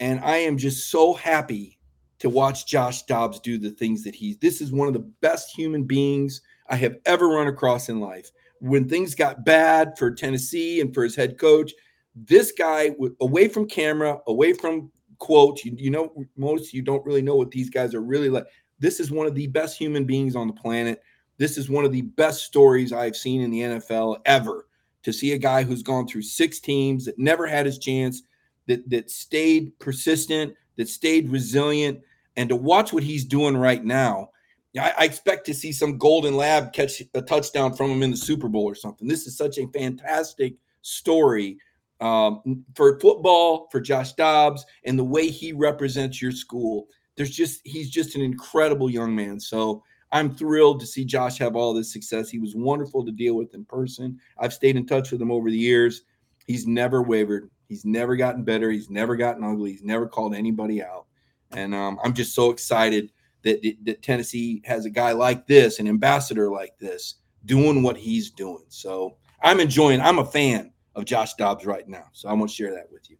and 0.00 0.20
I 0.20 0.38
am 0.38 0.58
just 0.58 0.90
so 0.90 1.14
happy 1.14 1.78
to 2.18 2.28
watch 2.28 2.66
Josh 2.66 3.02
Dobbs 3.04 3.40
do 3.40 3.58
the 3.58 3.70
things 3.70 4.04
that 4.04 4.14
he's. 4.14 4.38
This 4.38 4.60
is 4.60 4.72
one 4.72 4.88
of 4.88 4.94
the 4.94 5.10
best 5.20 5.54
human 5.56 5.84
beings 5.84 6.40
I 6.68 6.76
have 6.76 6.96
ever 7.04 7.28
run 7.28 7.48
across 7.48 7.88
in 7.88 8.00
life. 8.00 8.30
When 8.60 8.88
things 8.88 9.14
got 9.14 9.44
bad 9.44 9.98
for 9.98 10.12
Tennessee 10.12 10.80
and 10.80 10.94
for 10.94 11.02
his 11.02 11.16
head 11.16 11.38
coach, 11.38 11.72
this 12.14 12.52
guy 12.52 12.94
away 13.20 13.48
from 13.48 13.66
camera, 13.66 14.18
away 14.26 14.52
from 14.52 14.92
quotes. 15.22 15.64
You, 15.64 15.72
you 15.78 15.90
know, 15.90 16.26
most 16.36 16.74
you 16.74 16.82
don't 16.82 17.06
really 17.06 17.22
know 17.22 17.36
what 17.36 17.52
these 17.52 17.70
guys 17.70 17.94
are 17.94 18.02
really 18.02 18.28
like. 18.28 18.44
This 18.80 18.98
is 18.98 19.12
one 19.12 19.26
of 19.26 19.36
the 19.36 19.46
best 19.46 19.78
human 19.78 20.04
beings 20.04 20.34
on 20.34 20.48
the 20.48 20.52
planet. 20.52 21.00
This 21.38 21.56
is 21.56 21.70
one 21.70 21.84
of 21.84 21.92
the 21.92 22.02
best 22.02 22.42
stories 22.42 22.92
I've 22.92 23.16
seen 23.16 23.40
in 23.40 23.50
the 23.52 23.60
NFL 23.60 24.20
ever. 24.26 24.66
To 25.04 25.12
see 25.12 25.32
a 25.32 25.38
guy 25.38 25.64
who's 25.64 25.82
gone 25.82 26.06
through 26.06 26.22
six 26.22 26.60
teams 26.60 27.04
that 27.06 27.18
never 27.18 27.46
had 27.46 27.66
his 27.66 27.78
chance, 27.78 28.22
that 28.66 28.88
that 28.90 29.10
stayed 29.10 29.76
persistent, 29.78 30.54
that 30.76 30.88
stayed 30.88 31.28
resilient, 31.28 32.00
and 32.36 32.48
to 32.48 32.56
watch 32.56 32.92
what 32.92 33.02
he's 33.02 33.24
doing 33.24 33.56
right 33.56 33.84
now. 33.84 34.30
I, 34.78 34.92
I 34.98 35.04
expect 35.04 35.46
to 35.46 35.54
see 35.54 35.72
some 35.72 35.98
golden 35.98 36.36
lab 36.36 36.72
catch 36.72 37.02
a 37.14 37.22
touchdown 37.22 37.74
from 37.74 37.90
him 37.90 38.02
in 38.02 38.10
the 38.12 38.16
Super 38.16 38.48
Bowl 38.48 38.64
or 38.64 38.74
something. 38.74 39.06
This 39.06 39.26
is 39.26 39.36
such 39.36 39.58
a 39.58 39.68
fantastic 39.68 40.54
story 40.82 41.58
um, 42.02 42.64
for 42.74 42.98
football, 42.98 43.68
for 43.70 43.80
Josh 43.80 44.12
Dobbs, 44.14 44.66
and 44.84 44.98
the 44.98 45.04
way 45.04 45.28
he 45.28 45.52
represents 45.52 46.20
your 46.20 46.32
school. 46.32 46.88
There's 47.16 47.30
just 47.30 47.60
he's 47.64 47.90
just 47.90 48.16
an 48.16 48.22
incredible 48.22 48.90
young 48.90 49.14
man. 49.14 49.38
So 49.38 49.84
I'm 50.10 50.34
thrilled 50.34 50.80
to 50.80 50.86
see 50.86 51.04
Josh 51.04 51.38
have 51.38 51.54
all 51.54 51.72
this 51.72 51.92
success. 51.92 52.28
He 52.28 52.38
was 52.38 52.56
wonderful 52.56 53.04
to 53.04 53.12
deal 53.12 53.34
with 53.34 53.54
in 53.54 53.64
person. 53.64 54.18
I've 54.38 54.52
stayed 54.52 54.76
in 54.76 54.86
touch 54.86 55.12
with 55.12 55.22
him 55.22 55.30
over 55.30 55.50
the 55.50 55.56
years. 55.56 56.02
He's 56.46 56.66
never 56.66 57.02
wavered. 57.02 57.48
He's 57.68 57.84
never 57.84 58.16
gotten 58.16 58.42
better. 58.42 58.70
He's 58.70 58.90
never 58.90 59.14
gotten 59.14 59.44
ugly. 59.44 59.70
He's 59.70 59.84
never 59.84 60.06
called 60.06 60.34
anybody 60.34 60.82
out. 60.82 61.06
And 61.52 61.74
um, 61.74 61.98
I'm 62.02 62.14
just 62.14 62.34
so 62.34 62.50
excited 62.50 63.12
that, 63.42 63.62
that 63.84 64.02
Tennessee 64.02 64.60
has 64.64 64.84
a 64.86 64.90
guy 64.90 65.12
like 65.12 65.46
this, 65.46 65.78
an 65.78 65.86
ambassador 65.86 66.50
like 66.50 66.76
this, 66.78 67.14
doing 67.44 67.82
what 67.82 67.96
he's 67.96 68.30
doing. 68.30 68.64
So 68.68 69.16
I'm 69.42 69.60
enjoying. 69.60 70.00
I'm 70.00 70.18
a 70.18 70.24
fan 70.24 70.71
of 70.94 71.04
Josh 71.04 71.34
Dobbs 71.34 71.66
right 71.66 71.88
now. 71.88 72.06
So 72.12 72.28
I 72.28 72.32
want 72.32 72.50
to 72.50 72.56
share 72.56 72.72
that 72.74 72.90
with 72.92 73.10
you. 73.10 73.16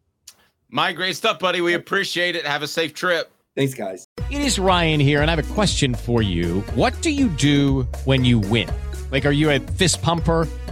My 0.69 0.93
great 0.93 1.17
stuff, 1.17 1.39
buddy. 1.39 1.61
We 1.61 1.75
appreciate 1.75 2.35
it. 2.35 2.47
Have 2.47 2.63
a 2.63 2.69
safe 2.69 2.95
trip. 2.95 3.31
Thanks, 3.55 3.75
guys. 3.75 4.09
It 4.31 4.41
is 4.41 4.59
Ryan 4.59 5.01
here, 5.01 5.21
and 5.21 5.31
I 5.31 5.35
have 5.35 5.51
a 5.51 5.55
question 5.55 5.95
for 5.95 6.23
you. 6.23 6.61
What 6.75 7.01
do 7.03 7.11
you 7.11 7.29
do 7.29 7.83
when 8.05 8.25
you 8.25 8.39
win? 8.39 8.71
Like, 9.11 9.27
are 9.27 9.33
you 9.33 9.51
a 9.51 9.61
fist 9.61 10.01
pumper? 10.01 10.49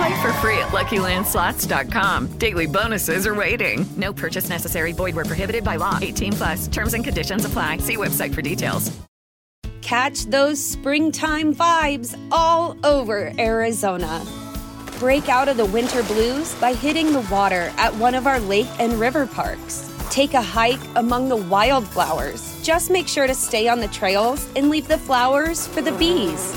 Play 0.00 0.22
for 0.22 0.32
free 0.34 0.56
at 0.56 0.68
LuckyLandSlots.com. 0.68 2.38
Daily 2.38 2.66
bonuses 2.66 3.26
are 3.26 3.34
waiting. 3.34 3.84
No 3.98 4.14
purchase 4.14 4.48
necessary. 4.48 4.92
Void 4.92 5.14
were 5.14 5.26
prohibited 5.26 5.62
by 5.62 5.76
law. 5.76 5.98
18 6.00 6.32
plus. 6.32 6.68
Terms 6.68 6.94
and 6.94 7.04
conditions 7.04 7.44
apply. 7.44 7.76
See 7.78 7.98
website 7.98 8.34
for 8.34 8.40
details. 8.40 8.90
Catch 9.82 10.24
those 10.24 10.58
springtime 10.58 11.54
vibes 11.54 12.18
all 12.32 12.78
over 12.82 13.30
Arizona. 13.38 14.24
Break 14.98 15.28
out 15.28 15.48
of 15.48 15.58
the 15.58 15.66
winter 15.66 16.02
blues 16.04 16.54
by 16.54 16.72
hitting 16.72 17.12
the 17.12 17.26
water 17.30 17.70
at 17.76 17.94
one 17.96 18.14
of 18.14 18.26
our 18.26 18.40
lake 18.40 18.68
and 18.78 18.94
river 18.94 19.26
parks. 19.26 19.92
Take 20.08 20.32
a 20.32 20.40
hike 20.40 20.80
among 20.96 21.28
the 21.28 21.36
wildflowers. 21.36 22.58
Just 22.62 22.90
make 22.90 23.06
sure 23.06 23.26
to 23.26 23.34
stay 23.34 23.68
on 23.68 23.80
the 23.80 23.88
trails 23.88 24.48
and 24.56 24.70
leave 24.70 24.88
the 24.88 24.96
flowers 24.96 25.66
for 25.66 25.82
the 25.82 25.92
bees. 25.92 26.56